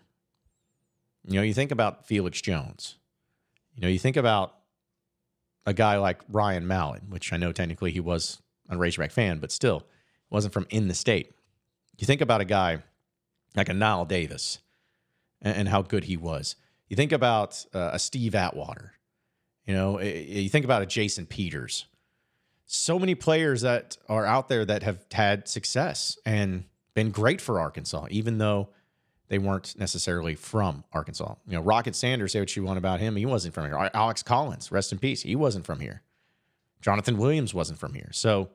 You 1.26 1.36
know, 1.36 1.42
you 1.42 1.54
think 1.54 1.72
about 1.72 2.06
Felix 2.06 2.42
Jones. 2.42 2.96
You 3.76 3.82
know, 3.82 3.88
you 3.88 4.00
think 4.00 4.18
about 4.18 4.56
a 5.66 5.74
guy 5.74 5.98
like 5.98 6.20
Ryan 6.30 6.68
Mallett, 6.68 7.04
which 7.08 7.32
I 7.32 7.38
know 7.38 7.52
technically 7.52 7.92
he 7.92 8.02
was 8.02 8.42
a 8.76 8.80
Razorback 8.80 9.12
fan, 9.12 9.40
but 9.40 9.52
still 9.52 9.78
it 9.78 9.86
wasn't 10.32 10.54
from 10.54 10.68
in 10.70 10.88
the 10.88 10.94
state. 10.94 11.32
You 11.98 12.06
think 12.06 12.22
about 12.22 12.42
a 12.42 12.46
guy 12.46 12.84
like 13.56 13.70
a 13.70 13.74
Knile 13.74 14.08
Davis 14.08 14.60
and, 15.42 15.56
and 15.56 15.68
how 15.70 15.82
good 15.82 16.06
he 16.06 16.18
was. 16.18 16.56
You 16.90 16.96
think 16.96 17.12
about 17.12 17.66
uh, 17.74 17.92
a 17.94 18.00
Steve 18.00 18.36
Atwater. 18.36 18.94
You 19.66 19.74
know, 19.74 20.02
you 20.02 20.50
think 20.50 20.66
about 20.66 20.82
a 20.82 20.86
Jason 20.86 21.26
Peters. 21.26 21.86
So 22.66 23.00
many 23.00 23.16
players 23.16 23.62
that 23.62 23.98
are 24.10 24.26
out 24.26 24.50
there 24.50 24.66
that 24.66 24.84
have 24.84 25.06
had 25.12 25.48
success 25.48 26.18
and 26.26 26.66
been 26.94 27.12
great 27.12 27.40
for 27.40 27.60
Arkansas, 27.60 28.08
even 28.10 28.38
though 28.38 28.70
they 29.30 29.40
weren't 29.40 29.78
necessarily 29.78 30.36
from 30.36 30.84
Arkansas. 30.92 31.36
You 31.48 31.54
know, 31.54 31.62
Rocket 31.62 31.96
Sanders, 31.96 32.34
say 32.34 32.40
what 32.40 32.56
you 32.56 32.64
want 32.64 32.78
about 32.78 33.00
him. 33.00 33.16
He 33.16 33.26
wasn't 33.26 33.54
from 33.54 33.66
here. 33.66 33.90
Alex 33.94 34.22
Collins, 34.22 34.72
rest 34.72 34.92
in 34.92 35.00
peace. 35.00 35.24
He 35.24 35.36
wasn't 35.36 35.66
from 35.66 35.80
here. 35.80 36.02
Jonathan 36.82 37.18
Williams 37.18 37.54
wasn't 37.54 37.80
from 37.80 37.94
here. 37.94 38.10
So 38.12 38.50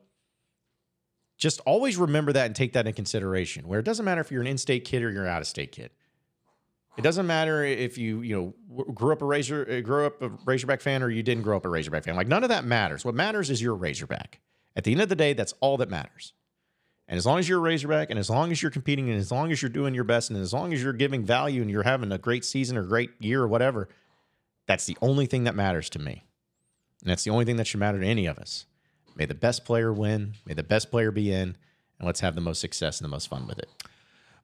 just 1.39 1.61
always 1.61 1.97
remember 1.97 2.33
that 2.33 2.45
and 2.45 2.55
take 2.55 2.73
that 2.73 2.85
in 2.85 2.93
consideration. 2.93 3.67
Where 3.67 3.79
it 3.79 3.83
doesn't 3.83 4.05
matter 4.05 4.21
if 4.21 4.31
you're 4.31 4.41
an 4.41 4.47
in-state 4.47 4.85
kid 4.85 5.01
or 5.01 5.09
you're 5.09 5.23
an 5.23 5.31
out-of-state 5.31 5.71
kid. 5.71 5.89
It 6.97 7.01
doesn't 7.01 7.25
matter 7.25 7.63
if 7.63 7.97
you 7.97 8.21
you 8.21 8.53
know 8.67 8.83
grew 8.93 9.13
up 9.13 9.21
a 9.21 9.25
razor 9.25 9.65
uh, 9.69 9.79
grew 9.79 10.05
up 10.05 10.21
a 10.21 10.29
Razorback 10.45 10.81
fan 10.81 11.01
or 11.01 11.09
you 11.09 11.23
didn't 11.23 11.43
grow 11.43 11.55
up 11.55 11.65
a 11.65 11.69
Razorback 11.69 12.03
fan. 12.03 12.15
Like 12.17 12.27
none 12.27 12.43
of 12.43 12.49
that 12.49 12.65
matters. 12.65 13.05
What 13.05 13.15
matters 13.15 13.49
is 13.49 13.61
you're 13.61 13.73
a 13.73 13.77
Razorback. 13.77 14.41
At 14.75 14.83
the 14.83 14.91
end 14.91 15.01
of 15.01 15.07
the 15.07 15.15
day, 15.15 15.33
that's 15.33 15.53
all 15.61 15.77
that 15.77 15.89
matters. 15.89 16.33
And 17.07 17.17
as 17.17 17.25
long 17.25 17.39
as 17.39 17.49
you're 17.49 17.57
a 17.57 17.61
Razorback, 17.61 18.09
and 18.09 18.19
as 18.19 18.29
long 18.29 18.51
as 18.51 18.61
you're 18.61 18.69
competing, 18.69 19.09
and 19.09 19.17
as 19.17 19.31
long 19.31 19.51
as 19.51 19.61
you're 19.61 19.69
doing 19.69 19.95
your 19.95 20.03
best, 20.03 20.29
and 20.29 20.39
as 20.39 20.53
long 20.53 20.73
as 20.73 20.83
you're 20.83 20.93
giving 20.93 21.25
value 21.25 21.61
and 21.61 21.71
you're 21.71 21.83
having 21.83 22.11
a 22.11 22.19
great 22.19 22.45
season 22.45 22.77
or 22.77 22.83
great 22.83 23.11
year 23.19 23.41
or 23.41 23.47
whatever, 23.47 23.89
that's 24.67 24.85
the 24.85 24.97
only 25.01 25.25
thing 25.25 25.45
that 25.45 25.55
matters 25.55 25.89
to 25.91 25.99
me. 25.99 26.25
And 27.01 27.09
that's 27.09 27.23
the 27.23 27.31
only 27.31 27.45
thing 27.45 27.55
that 27.55 27.65
should 27.65 27.79
matter 27.79 27.99
to 27.99 28.05
any 28.05 28.27
of 28.27 28.37
us. 28.37 28.65
May 29.19 29.25
the 29.25 29.35
best 29.35 29.65
player 29.65 29.91
win, 29.91 30.35
may 30.45 30.53
the 30.53 30.63
best 30.63 30.89
player 30.89 31.11
be 31.11 31.29
in, 31.31 31.57
and 31.99 32.05
let's 32.05 32.21
have 32.21 32.35
the 32.35 32.41
most 32.41 32.61
success 32.61 32.99
and 32.99 33.03
the 33.03 33.09
most 33.09 33.27
fun 33.27 33.45
with 33.45 33.59
it. 33.59 33.69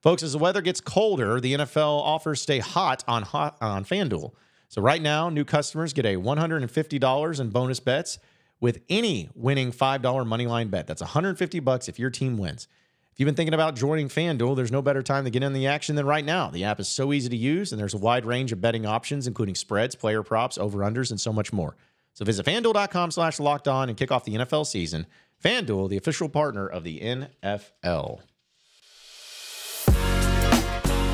Folks, 0.03 0.21
as 0.21 0.33
the 0.33 0.37
weather 0.37 0.61
gets 0.61 0.81
colder, 0.81 1.39
the 1.39 1.53
NFL 1.53 2.01
offers 2.01 2.41
stay 2.41 2.59
hot 2.59 3.01
on 3.07 3.23
hot 3.23 3.55
on 3.61 3.85
FanDuel. 3.85 4.33
So 4.67 4.81
right 4.81 5.01
now, 5.01 5.29
new 5.29 5.45
customers 5.45 5.93
get 5.93 6.05
a 6.05 6.17
$150 6.17 7.39
in 7.39 7.49
bonus 7.51 7.79
bets 7.79 8.19
with 8.59 8.81
any 8.89 9.29
winning 9.33 9.71
$5 9.71 10.01
moneyline 10.01 10.69
bet. 10.69 10.87
That's 10.87 11.01
150 11.01 11.59
bucks 11.61 11.87
if 11.87 11.97
your 11.97 12.09
team 12.09 12.37
wins. 12.37 12.67
If 13.13 13.19
you've 13.21 13.27
been 13.27 13.35
thinking 13.35 13.53
about 13.53 13.77
joining 13.77 14.09
FanDuel, 14.09 14.57
there's 14.57 14.73
no 14.73 14.81
better 14.81 15.01
time 15.01 15.23
to 15.23 15.29
get 15.29 15.41
in 15.41 15.53
the 15.53 15.67
action 15.67 15.95
than 15.95 16.05
right 16.05 16.25
now. 16.25 16.49
The 16.49 16.65
app 16.65 16.81
is 16.81 16.89
so 16.89 17.13
easy 17.13 17.29
to 17.29 17.37
use, 17.37 17.71
and 17.71 17.79
there's 17.79 17.93
a 17.93 17.97
wide 17.97 18.25
range 18.25 18.51
of 18.51 18.59
betting 18.59 18.85
options, 18.85 19.25
including 19.25 19.55
spreads, 19.55 19.95
player 19.95 20.21
props, 20.21 20.57
over-unders, 20.57 21.11
and 21.11 21.21
so 21.21 21.31
much 21.31 21.53
more. 21.53 21.77
So 22.15 22.25
visit 22.25 22.45
FanDuel.com 22.45 23.11
slash 23.11 23.39
locked 23.39 23.67
on 23.67 23.89
and 23.89 23.97
kick 23.97 24.11
off 24.11 24.25
the 24.25 24.33
NFL 24.33 24.65
season. 24.65 25.05
FanDuel, 25.43 25.89
the 25.89 25.97
official 25.97 26.27
partner 26.27 26.67
of 26.67 26.83
the 26.83 26.99
NFL. 26.99 28.21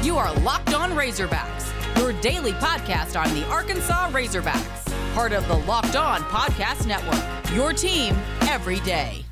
You 0.05 0.17
are 0.17 0.33
Locked 0.39 0.73
On 0.73 0.91
Razorbacks, 0.91 1.97
your 1.97 2.13
daily 2.21 2.53
podcast 2.53 3.21
on 3.21 3.33
the 3.35 3.45
Arkansas 3.47 4.09
Razorbacks 4.11 4.91
part 5.13 5.33
of 5.33 5.45
the 5.47 5.55
Locked 5.55 5.95
On 5.95 6.21
Podcast 6.23 6.87
Network. 6.87 7.55
Your 7.55 7.73
team 7.73 8.15
every 8.43 8.79
day. 8.81 9.25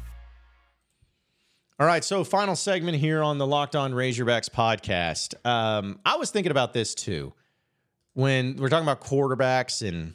All 1.80 1.88
right, 1.88 2.04
so 2.04 2.26
final 2.26 2.58
segment 2.58 2.98
here 2.98 3.24
on 3.24 3.38
the 3.38 3.48
Locked 3.48 3.76
On 3.76 3.94
Razorbacks 3.94 4.50
podcast. 4.50 5.34
Um, 5.46 6.00
I 6.06 6.18
was 6.18 6.30
thinking 6.30 6.52
about 6.52 6.74
this 6.74 6.94
too 6.94 7.34
when 8.14 8.58
we're 8.58 8.68
talking 8.68 8.84
about 8.84 9.00
quarterbacks 9.02 9.88
and 9.88 10.14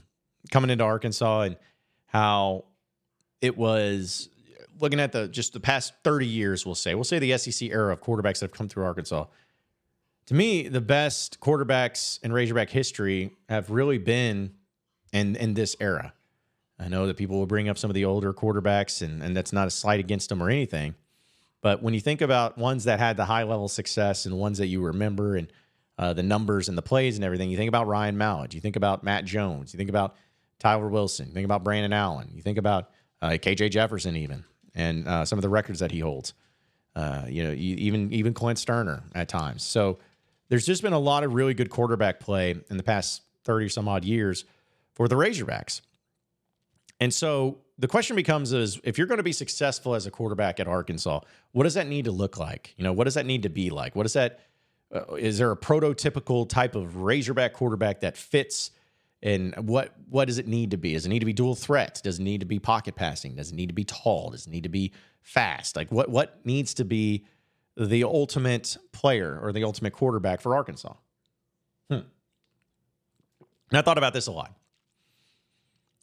coming 0.50 0.70
into 0.70 0.84
Arkansas 0.84 1.42
and 1.42 1.56
how 2.06 2.64
it 3.40 3.56
was 3.56 4.28
looking 4.80 5.00
at 5.00 5.12
the 5.12 5.28
just 5.28 5.52
the 5.52 5.60
past 5.60 5.92
30 6.04 6.26
years, 6.26 6.64
we'll 6.66 6.74
say, 6.74 6.94
we'll 6.94 7.04
say 7.04 7.18
the 7.18 7.36
SEC 7.38 7.68
era 7.70 7.92
of 7.92 8.00
quarterbacks 8.00 8.40
that 8.40 8.42
have 8.42 8.52
come 8.52 8.68
through 8.68 8.84
Arkansas. 8.84 9.26
To 10.26 10.34
me, 10.34 10.68
the 10.68 10.80
best 10.80 11.40
quarterbacks 11.40 12.22
in 12.22 12.32
Razorback 12.32 12.70
history 12.70 13.30
have 13.48 13.70
really 13.70 13.98
been 13.98 14.54
in 15.12 15.36
in 15.36 15.54
this 15.54 15.76
era. 15.80 16.14
I 16.78 16.88
know 16.88 17.06
that 17.06 17.16
people 17.16 17.38
will 17.38 17.46
bring 17.46 17.68
up 17.68 17.78
some 17.78 17.90
of 17.90 17.94
the 17.94 18.04
older 18.04 18.32
quarterbacks, 18.32 19.00
and, 19.00 19.22
and 19.22 19.36
that's 19.36 19.52
not 19.52 19.68
a 19.68 19.70
slight 19.70 20.00
against 20.00 20.28
them 20.28 20.42
or 20.42 20.50
anything. 20.50 20.94
But 21.60 21.82
when 21.82 21.94
you 21.94 22.00
think 22.00 22.20
about 22.20 22.58
ones 22.58 22.84
that 22.84 22.98
had 22.98 23.16
the 23.16 23.24
high 23.24 23.44
level 23.44 23.68
success 23.68 24.26
and 24.26 24.38
ones 24.38 24.58
that 24.58 24.66
you 24.66 24.82
remember 24.82 25.36
and 25.36 25.50
uh, 25.96 26.12
the 26.12 26.22
numbers 26.22 26.68
and 26.68 26.76
the 26.76 26.82
plays 26.82 27.16
and 27.16 27.24
everything, 27.24 27.48
you 27.48 27.56
think 27.56 27.68
about 27.68 27.86
Ryan 27.86 28.18
Mallett, 28.18 28.54
you 28.54 28.60
think 28.60 28.76
about 28.76 29.04
Matt 29.04 29.24
Jones, 29.24 29.72
you 29.72 29.78
think 29.78 29.88
about 29.88 30.14
Tyler 30.64 30.88
Wilson, 30.88 31.26
think 31.26 31.44
about 31.44 31.62
Brandon 31.62 31.92
Allen, 31.92 32.30
you 32.34 32.40
think 32.40 32.56
about 32.56 32.88
uh, 33.20 33.32
KJ 33.32 33.70
Jefferson, 33.70 34.16
even, 34.16 34.44
and 34.74 35.06
uh, 35.06 35.26
some 35.26 35.38
of 35.38 35.42
the 35.42 35.48
records 35.50 35.80
that 35.80 35.90
he 35.90 36.00
holds. 36.00 36.32
Uh, 36.96 37.26
you 37.28 37.42
know, 37.42 37.52
even 37.52 38.10
even 38.12 38.32
Clint 38.32 38.58
Stoerner 38.58 39.02
at 39.14 39.28
times. 39.28 39.62
So 39.62 39.98
there's 40.48 40.64
just 40.64 40.80
been 40.80 40.94
a 40.94 40.98
lot 40.98 41.22
of 41.22 41.34
really 41.34 41.52
good 41.52 41.68
quarterback 41.68 42.18
play 42.18 42.54
in 42.70 42.76
the 42.78 42.82
past 42.82 43.20
thirty 43.44 43.68
some 43.68 43.88
odd 43.88 44.04
years 44.04 44.46
for 44.94 45.06
the 45.06 45.16
Razorbacks. 45.16 45.82
And 46.98 47.12
so 47.12 47.58
the 47.76 47.88
question 47.88 48.16
becomes 48.16 48.54
is 48.54 48.80
if 48.84 48.96
you're 48.96 49.06
going 49.06 49.18
to 49.18 49.24
be 49.24 49.32
successful 49.32 49.94
as 49.94 50.06
a 50.06 50.10
quarterback 50.10 50.60
at 50.60 50.68
Arkansas, 50.68 51.20
what 51.52 51.64
does 51.64 51.74
that 51.74 51.88
need 51.88 52.06
to 52.06 52.12
look 52.12 52.38
like? 52.38 52.72
You 52.78 52.84
know, 52.84 52.92
what 52.94 53.04
does 53.04 53.14
that 53.14 53.26
need 53.26 53.42
to 53.42 53.50
be 53.50 53.68
like? 53.68 53.94
What 53.94 54.06
is 54.06 54.14
that? 54.14 54.40
Uh, 54.94 55.14
is 55.16 55.36
there 55.36 55.50
a 55.50 55.56
prototypical 55.56 56.48
type 56.48 56.74
of 56.74 56.96
Razorback 56.96 57.52
quarterback 57.52 58.00
that 58.00 58.16
fits? 58.16 58.70
And 59.24 59.54
what 59.56 59.94
what 60.10 60.26
does 60.26 60.36
it 60.36 60.46
need 60.46 60.72
to 60.72 60.76
be? 60.76 60.92
Does 60.92 61.06
it 61.06 61.08
need 61.08 61.20
to 61.20 61.26
be 61.26 61.32
dual 61.32 61.54
threat? 61.54 62.00
Does 62.04 62.20
it 62.20 62.22
need 62.22 62.40
to 62.40 62.46
be 62.46 62.58
pocket 62.58 62.94
passing? 62.94 63.34
Does 63.34 63.50
it 63.50 63.54
need 63.54 63.68
to 63.68 63.74
be 63.74 63.84
tall? 63.84 64.30
Does 64.30 64.46
it 64.46 64.50
need 64.50 64.64
to 64.64 64.68
be 64.68 64.92
fast? 65.22 65.76
Like 65.76 65.90
what 65.90 66.10
what 66.10 66.44
needs 66.44 66.74
to 66.74 66.84
be 66.84 67.24
the 67.74 68.04
ultimate 68.04 68.76
player 68.92 69.40
or 69.42 69.50
the 69.50 69.64
ultimate 69.64 69.94
quarterback 69.94 70.42
for 70.42 70.54
Arkansas? 70.54 70.92
Hmm. 71.88 72.00
And 73.70 73.78
I 73.78 73.80
thought 73.80 73.96
about 73.96 74.12
this 74.12 74.26
a 74.26 74.32
lot. 74.32 74.54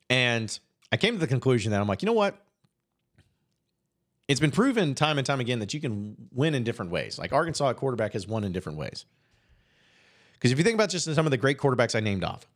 And 0.10 0.60
I 0.92 0.98
came 0.98 1.14
to 1.14 1.20
the 1.20 1.28
conclusion 1.28 1.72
that 1.72 1.80
I'm 1.80 1.88
like, 1.88 2.02
you 2.02 2.08
know 2.08 2.14
what? 2.14 2.44
It's 4.28 4.40
been 4.40 4.52
proven 4.52 4.96
time 4.96 5.20
and 5.20 5.28
time 5.28 5.40
again 5.40 5.60
that 5.60 5.74
you 5.76 5.80
can 5.80 6.16
win 6.34 6.56
in 6.56 6.64
different 6.64 6.92
ways. 6.92 7.20
Like 7.20 7.34
Arkansas 7.34 7.74
quarterback 7.74 8.14
has 8.14 8.28
won 8.28 8.44
in 8.44 8.52
different 8.52 8.80
ways. 8.80 9.06
Because 10.34 10.52
if 10.52 10.58
you 10.58 10.64
think 10.64 10.74
about 10.74 10.90
just 10.90 11.14
some 11.14 11.28
of 11.28 11.32
the 11.32 11.38
great 11.38 11.60
quarterbacks 11.60 11.96
I 11.96 12.00
named 12.00 12.24
off, 12.24 12.48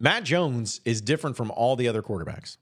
Matt 0.00 0.24
Jones 0.24 0.80
is 0.84 1.00
different 1.00 1.36
from 1.36 1.50
all 1.50 1.76
the 1.76 1.88
other 1.88 2.02
quarterbacks. 2.02 2.56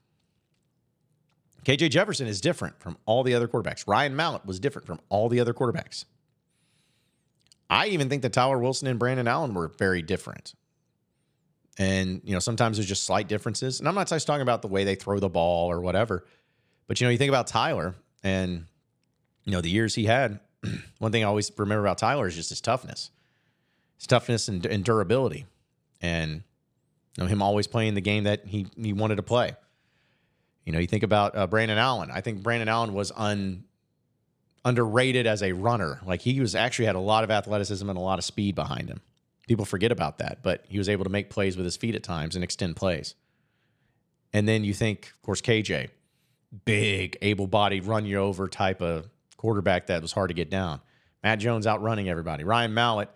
KJ 1.64 1.90
Jefferson 1.90 2.26
is 2.26 2.40
different 2.40 2.78
from 2.80 2.96
all 3.06 3.24
the 3.24 3.34
other 3.34 3.48
quarterbacks. 3.48 3.86
Ryan 3.88 4.14
Mallett 4.14 4.46
was 4.46 4.60
different 4.60 4.86
from 4.86 5.00
all 5.08 5.28
the 5.28 5.40
other 5.40 5.52
quarterbacks. 5.52 6.04
I 7.68 7.88
even 7.88 8.08
think 8.08 8.22
that 8.22 8.32
Tyler 8.32 8.58
Wilson 8.58 8.86
and 8.86 8.98
Brandon 8.98 9.26
Allen 9.26 9.52
were 9.52 9.68
very 9.76 10.00
different. 10.00 10.54
And, 11.76 12.22
you 12.24 12.32
know, 12.32 12.38
sometimes 12.38 12.76
there's 12.76 12.86
just 12.86 13.04
slight 13.04 13.28
differences. 13.28 13.80
And 13.80 13.88
I'm 13.88 13.96
not 13.96 14.08
just 14.08 14.26
talking 14.26 14.42
about 14.42 14.62
the 14.62 14.68
way 14.68 14.84
they 14.84 14.94
throw 14.94 15.18
the 15.18 15.28
ball 15.28 15.70
or 15.70 15.80
whatever. 15.80 16.24
But, 16.86 17.00
you 17.00 17.06
know, 17.06 17.10
you 17.10 17.18
think 17.18 17.30
about 17.30 17.48
Tyler 17.48 17.96
and, 18.22 18.66
you 19.44 19.52
know, 19.52 19.60
the 19.60 19.68
years 19.68 19.94
he 19.94 20.04
had, 20.04 20.38
one 20.98 21.12
thing 21.12 21.24
I 21.24 21.26
always 21.26 21.50
remember 21.56 21.84
about 21.84 21.98
Tyler 21.98 22.28
is 22.28 22.36
just 22.36 22.50
his 22.50 22.60
toughness, 22.60 23.10
his 23.98 24.06
toughness 24.06 24.48
and, 24.48 24.64
and 24.64 24.84
durability. 24.84 25.46
And, 26.00 26.44
you 27.16 27.24
know, 27.24 27.28
him 27.28 27.42
always 27.42 27.66
playing 27.66 27.94
the 27.94 28.00
game 28.00 28.24
that 28.24 28.46
he, 28.46 28.66
he 28.76 28.92
wanted 28.92 29.16
to 29.16 29.22
play. 29.22 29.54
You 30.64 30.72
know, 30.72 30.78
you 30.78 30.86
think 30.86 31.02
about 31.02 31.36
uh, 31.36 31.46
Brandon 31.46 31.78
Allen. 31.78 32.10
I 32.12 32.20
think 32.20 32.42
Brandon 32.42 32.68
Allen 32.68 32.92
was 32.92 33.12
un, 33.14 33.64
underrated 34.64 35.26
as 35.26 35.42
a 35.42 35.52
runner. 35.52 36.00
Like 36.04 36.20
he 36.20 36.40
was 36.40 36.54
actually 36.54 36.86
had 36.86 36.96
a 36.96 37.00
lot 37.00 37.24
of 37.24 37.30
athleticism 37.30 37.88
and 37.88 37.96
a 37.96 38.02
lot 38.02 38.18
of 38.18 38.24
speed 38.24 38.54
behind 38.54 38.88
him. 38.88 39.00
People 39.46 39.64
forget 39.64 39.92
about 39.92 40.18
that, 40.18 40.42
but 40.42 40.64
he 40.68 40.76
was 40.76 40.88
able 40.88 41.04
to 41.04 41.10
make 41.10 41.30
plays 41.30 41.56
with 41.56 41.64
his 41.64 41.76
feet 41.76 41.94
at 41.94 42.02
times 42.02 42.34
and 42.34 42.42
extend 42.42 42.74
plays. 42.74 43.14
And 44.32 44.48
then 44.48 44.64
you 44.64 44.74
think, 44.74 45.12
of 45.14 45.22
course, 45.22 45.40
KJ, 45.40 45.88
big, 46.64 47.16
able 47.22 47.46
bodied, 47.46 47.84
run 47.84 48.04
you 48.04 48.18
over 48.18 48.48
type 48.48 48.82
of 48.82 49.08
quarterback 49.36 49.86
that 49.86 50.02
was 50.02 50.10
hard 50.12 50.30
to 50.30 50.34
get 50.34 50.50
down. 50.50 50.80
Matt 51.22 51.38
Jones 51.38 51.66
outrunning 51.66 52.08
everybody. 52.08 52.42
Ryan 52.42 52.74
Mallett, 52.74 53.10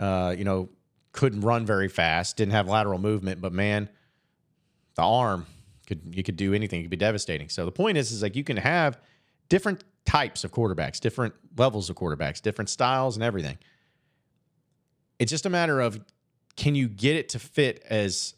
uh, 0.00 0.34
you 0.36 0.44
know, 0.44 0.70
couldn't 1.18 1.40
run 1.40 1.66
very 1.66 1.88
fast, 1.88 2.36
didn't 2.36 2.52
have 2.52 2.68
lateral 2.68 3.00
movement, 3.00 3.40
but 3.40 3.52
man, 3.52 3.88
the 4.94 5.02
arm 5.02 5.46
could 5.88 6.00
you 6.14 6.22
could 6.22 6.36
do 6.36 6.54
anything. 6.54 6.78
It 6.78 6.84
could 6.84 6.90
be 6.90 6.96
devastating. 6.96 7.48
So 7.48 7.64
the 7.64 7.72
point 7.72 7.98
is, 7.98 8.12
is 8.12 8.22
like 8.22 8.36
you 8.36 8.44
can 8.44 8.56
have 8.56 9.00
different 9.48 9.82
types 10.06 10.44
of 10.44 10.52
quarterbacks, 10.52 11.00
different 11.00 11.34
levels 11.56 11.90
of 11.90 11.96
quarterbacks, 11.96 12.40
different 12.40 12.70
styles 12.70 13.16
and 13.16 13.24
everything. 13.24 13.58
It's 15.18 15.30
just 15.30 15.44
a 15.44 15.50
matter 15.50 15.80
of 15.80 15.98
can 16.54 16.76
you 16.76 16.86
get 16.86 17.16
it 17.16 17.30
to 17.30 17.40
fit 17.40 17.82
as 17.90 18.34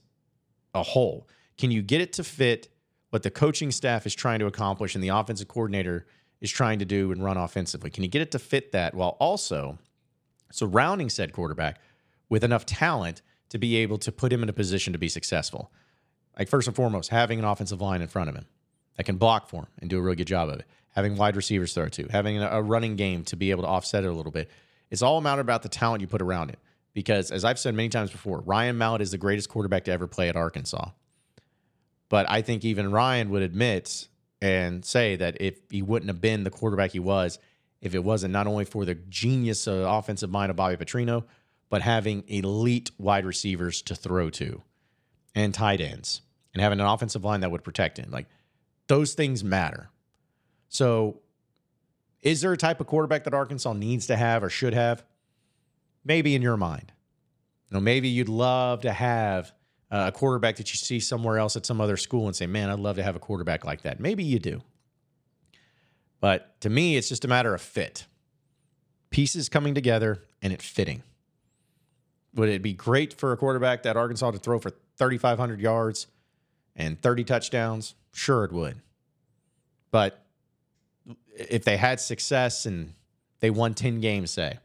a 0.72 0.82
whole? 0.82 1.28
Can 1.58 1.70
you 1.70 1.82
get 1.82 2.00
it 2.00 2.14
to 2.14 2.24
fit 2.24 2.68
what 3.10 3.22
the 3.22 3.30
coaching 3.30 3.72
staff 3.72 4.06
is 4.06 4.14
trying 4.14 4.38
to 4.38 4.46
accomplish 4.46 4.94
and 4.94 5.04
the 5.04 5.08
offensive 5.08 5.48
coordinator 5.48 6.06
is 6.40 6.50
trying 6.50 6.78
to 6.78 6.86
do 6.86 7.12
and 7.12 7.22
run 7.22 7.36
offensively? 7.36 7.90
Can 7.90 8.04
you 8.04 8.08
get 8.08 8.22
it 8.22 8.30
to 8.30 8.38
fit 8.38 8.72
that 8.72 8.94
while 8.94 9.18
also 9.20 9.78
surrounding 10.50 11.10
said 11.10 11.34
quarterback 11.34 11.78
with 12.30 12.42
enough 12.42 12.64
talent 12.64 13.20
to 13.50 13.58
be 13.58 13.76
able 13.76 13.98
to 13.98 14.10
put 14.10 14.32
him 14.32 14.42
in 14.42 14.48
a 14.48 14.54
position 14.54 14.94
to 14.94 14.98
be 14.98 15.08
successful? 15.08 15.70
Like, 16.38 16.48
first 16.48 16.66
and 16.66 16.74
foremost, 16.74 17.10
having 17.10 17.38
an 17.38 17.44
offensive 17.44 17.82
line 17.82 18.00
in 18.00 18.08
front 18.08 18.30
of 18.30 18.34
him 18.34 18.46
that 18.96 19.04
can 19.04 19.16
block 19.18 19.50
for 19.50 19.62
him 19.62 19.68
and 19.80 19.90
do 19.90 19.98
a 19.98 20.00
really 20.00 20.16
good 20.16 20.26
job 20.26 20.48
of 20.48 20.60
it, 20.60 20.66
having 20.94 21.16
wide 21.16 21.36
receivers 21.36 21.74
throw 21.74 21.88
to, 21.88 22.08
having 22.08 22.38
a 22.42 22.62
running 22.62 22.96
game 22.96 23.24
to 23.24 23.36
be 23.36 23.50
able 23.50 23.64
to 23.64 23.68
offset 23.68 24.04
it 24.04 24.08
a 24.08 24.12
little 24.12 24.32
bit. 24.32 24.48
It's 24.90 25.02
all 25.02 25.18
a 25.18 25.22
matter 25.22 25.42
about 25.42 25.62
the 25.62 25.68
talent 25.68 26.00
you 26.00 26.06
put 26.06 26.22
around 26.22 26.50
it 26.50 26.58
because 26.94 27.30
as 27.30 27.44
I've 27.44 27.58
said 27.58 27.74
many 27.74 27.88
times 27.88 28.10
before, 28.10 28.40
Ryan 28.40 28.78
Mallett 28.78 29.02
is 29.02 29.10
the 29.10 29.18
greatest 29.18 29.48
quarterback 29.48 29.84
to 29.84 29.92
ever 29.92 30.06
play 30.06 30.28
at 30.28 30.36
Arkansas. 30.36 30.90
But 32.08 32.28
I 32.28 32.42
think 32.42 32.64
even 32.64 32.90
Ryan 32.90 33.30
would 33.30 33.42
admit 33.42 34.08
and 34.42 34.84
say 34.84 35.16
that 35.16 35.36
if 35.40 35.58
he 35.70 35.82
wouldn't 35.82 36.08
have 36.08 36.20
been 36.20 36.44
the 36.44 36.50
quarterback 36.50 36.92
he 36.92 36.98
was, 36.98 37.38
if 37.80 37.94
it 37.94 38.02
wasn't 38.02 38.32
not 38.32 38.46
only 38.46 38.64
for 38.64 38.84
the 38.84 38.94
genius 38.94 39.66
of 39.66 39.86
offensive 39.86 40.30
mind 40.30 40.50
of 40.50 40.56
Bobby 40.56 40.76
Petrino, 40.76 41.24
but 41.70 41.80
having 41.80 42.24
elite 42.28 42.90
wide 42.98 43.24
receivers 43.24 43.80
to 43.82 43.94
throw 43.94 44.28
to 44.28 44.62
and 45.34 45.54
tight 45.54 45.80
ends 45.80 46.20
and 46.52 46.60
having 46.60 46.80
an 46.80 46.86
offensive 46.86 47.24
line 47.24 47.40
that 47.40 47.50
would 47.50 47.64
protect 47.64 47.96
him. 47.98 48.10
Like 48.10 48.26
those 48.86 49.14
things 49.14 49.42
matter. 49.42 49.88
So, 50.68 51.20
is 52.20 52.42
there 52.42 52.52
a 52.52 52.56
type 52.58 52.80
of 52.80 52.86
quarterback 52.86 53.24
that 53.24 53.32
Arkansas 53.32 53.72
needs 53.72 54.08
to 54.08 54.16
have 54.16 54.44
or 54.44 54.50
should 54.50 54.74
have? 54.74 55.02
maybe 56.04 56.34
in 56.34 56.42
your 56.42 56.56
mind. 56.56 56.92
You 57.70 57.76
know, 57.76 57.80
maybe 57.80 58.08
you'd 58.08 58.28
love 58.28 58.82
to 58.82 58.92
have 58.92 59.52
uh, 59.90 60.06
a 60.08 60.12
quarterback 60.12 60.56
that 60.56 60.70
you 60.72 60.76
see 60.76 61.00
somewhere 61.00 61.38
else 61.38 61.56
at 61.56 61.66
some 61.66 61.80
other 61.80 61.96
school 61.96 62.26
and 62.26 62.34
say, 62.34 62.46
man, 62.46 62.70
I'd 62.70 62.80
love 62.80 62.96
to 62.96 63.02
have 63.02 63.16
a 63.16 63.20
quarterback 63.20 63.64
like 63.64 63.82
that. 63.82 64.00
Maybe 64.00 64.24
you 64.24 64.38
do. 64.38 64.62
But 66.20 66.60
to 66.62 66.70
me, 66.70 66.96
it's 66.96 67.08
just 67.08 67.24
a 67.24 67.28
matter 67.28 67.54
of 67.54 67.62
fit. 67.62 68.06
Pieces 69.10 69.48
coming 69.48 69.74
together 69.74 70.22
and 70.42 70.52
it 70.52 70.62
fitting. 70.62 71.02
Would 72.34 72.48
it 72.48 72.62
be 72.62 72.72
great 72.72 73.12
for 73.12 73.32
a 73.32 73.36
quarterback 73.36 73.82
that 73.82 73.96
Arkansas 73.96 74.30
to 74.30 74.38
throw 74.38 74.58
for 74.58 74.70
3,500 74.98 75.60
yards 75.60 76.06
and 76.76 77.00
30 77.00 77.24
touchdowns? 77.24 77.94
Sure, 78.12 78.44
it 78.44 78.52
would. 78.52 78.80
But 79.90 80.24
if 81.36 81.64
they 81.64 81.76
had 81.76 81.98
success 82.00 82.66
and 82.66 82.94
they 83.40 83.50
won 83.50 83.74
10 83.74 84.00
games, 84.00 84.30
say, 84.30 84.58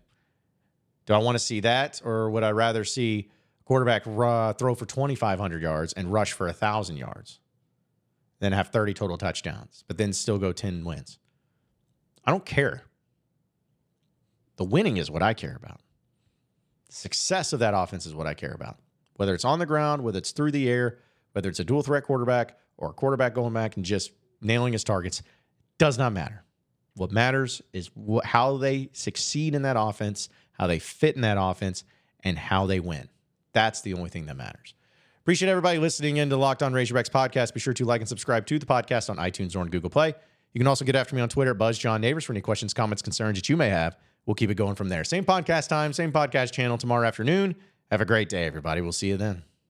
do 1.06 1.14
I 1.14 1.18
want 1.18 1.36
to 1.36 1.44
see 1.44 1.60
that, 1.62 2.02
or 2.04 2.30
would 2.30 2.44
I 2.44 2.52
rather 2.52 2.84
see 2.84 3.30
quarterback 3.64 4.04
throw 4.04 4.76
for 4.76 4.86
2,500 4.86 5.62
yards 5.62 5.94
and 5.94 6.12
rush 6.12 6.34
for 6.34 6.46
1,000 6.46 6.98
yards 6.98 7.40
than 8.40 8.54
have 8.54 8.68
30 8.68 8.94
total 8.94 9.18
touchdowns, 9.18 9.84
but 9.88 9.98
then 9.98 10.14
still 10.14 10.38
go 10.38 10.52
10 10.52 10.84
wins? 10.84 11.18
I 12.26 12.32
don't 12.32 12.46
care. 12.46 12.84
The 14.58 14.64
winning 14.64 14.98
is 14.98 15.10
what 15.10 15.24
I 15.24 15.34
care 15.34 15.56
about. 15.56 15.80
The 16.88 16.96
success 16.96 17.54
of 17.54 17.60
that 17.60 17.74
offense 17.76 18.06
is 18.06 18.14
what 18.14 18.28
I 18.28 18.34
care 18.34 18.54
about. 18.54 18.78
Whether 19.16 19.34
it's 19.34 19.46
on 19.46 19.60
the 19.60 19.66
ground, 19.66 20.04
whether 20.04 20.18
it's 20.18 20.32
through 20.32 20.52
the 20.52 20.70
air, 20.70 21.00
whether 21.34 21.50
it's 21.50 21.60
a 21.60 21.66
dual 21.66 21.84
threat 21.84 22.04
quarterback 22.04 22.58
or 22.78 22.90
a 22.90 22.94
quarterback 22.94 23.34
going 23.34 23.54
back 23.54 23.78
and 23.78 23.86
just 23.86 24.12
nailing 24.42 24.74
his 24.74 24.84
targets, 24.84 25.22
does 25.78 25.98
not 25.98 26.14
matter. 26.14 26.44
What 26.96 27.12
matters 27.12 27.62
is 27.74 27.90
how 28.24 28.58
they 28.58 28.90
succeed 28.94 29.56
in 29.56 29.64
that 29.64 29.76
offense 29.78 30.30
how 30.58 30.68
they 30.68 30.80
fit 30.80 31.16
in 31.16 31.22
that 31.22 31.38
offense, 31.40 31.84
and 32.24 32.38
how 32.38 32.66
they 32.66 32.80
win. 32.80 33.08
That's 33.54 33.82
the 33.82 33.94
only 33.94 34.10
thing 34.10 34.26
that 34.26 34.36
matters. 34.36 34.74
Appreciate 35.22 35.50
everybody 35.50 35.80
listening 35.80 36.18
in 36.18 36.30
to 36.30 36.38
Locked 36.38 36.64
On 36.64 36.74
Razorbacks 36.74 37.10
podcast. 37.10 37.54
Be 37.54 37.60
sure 37.60 37.74
to 37.74 37.86
like 37.86 38.02
and 38.02 38.08
subscribe 38.08 38.46
to 38.48 38.60
the 38.60 38.66
podcast 38.66 39.10
on 39.10 39.18
iTunes 39.18 39.56
or 39.56 39.60
on 39.60 39.70
Google 39.70 39.90
Play. 39.90 40.14
You 40.54 40.60
can 40.60 40.68
also 40.68 40.86
get 40.86 40.96
after 40.96 41.16
me 41.16 41.22
on 41.22 41.30
Twitter, 41.30 41.54
Buzz 41.54 41.78
John 41.78 42.02
Nabors, 42.02 42.24
for 42.24 42.34
any 42.34 42.42
questions, 42.42 42.74
comments, 42.74 43.02
concerns 43.02 43.38
that 43.38 43.50
you 43.50 43.58
may 43.58 43.70
have. 43.70 43.98
We'll 44.26 44.36
keep 44.36 44.50
it 44.50 44.56
going 44.56 44.76
from 44.76 44.90
there. 44.90 45.04
Same 45.04 45.26
podcast 45.26 45.70
time, 45.70 45.94
same 45.94 46.12
podcast 46.12 46.52
channel 46.52 46.78
tomorrow 46.78 47.08
afternoon. 47.08 47.56
Have 47.92 48.02
a 48.02 48.06
great 48.06 48.30
day, 48.30 48.46
everybody. 48.46 48.82
We'll 48.82 48.92
see 48.92 49.08
you 49.08 49.18
then. 49.18 49.44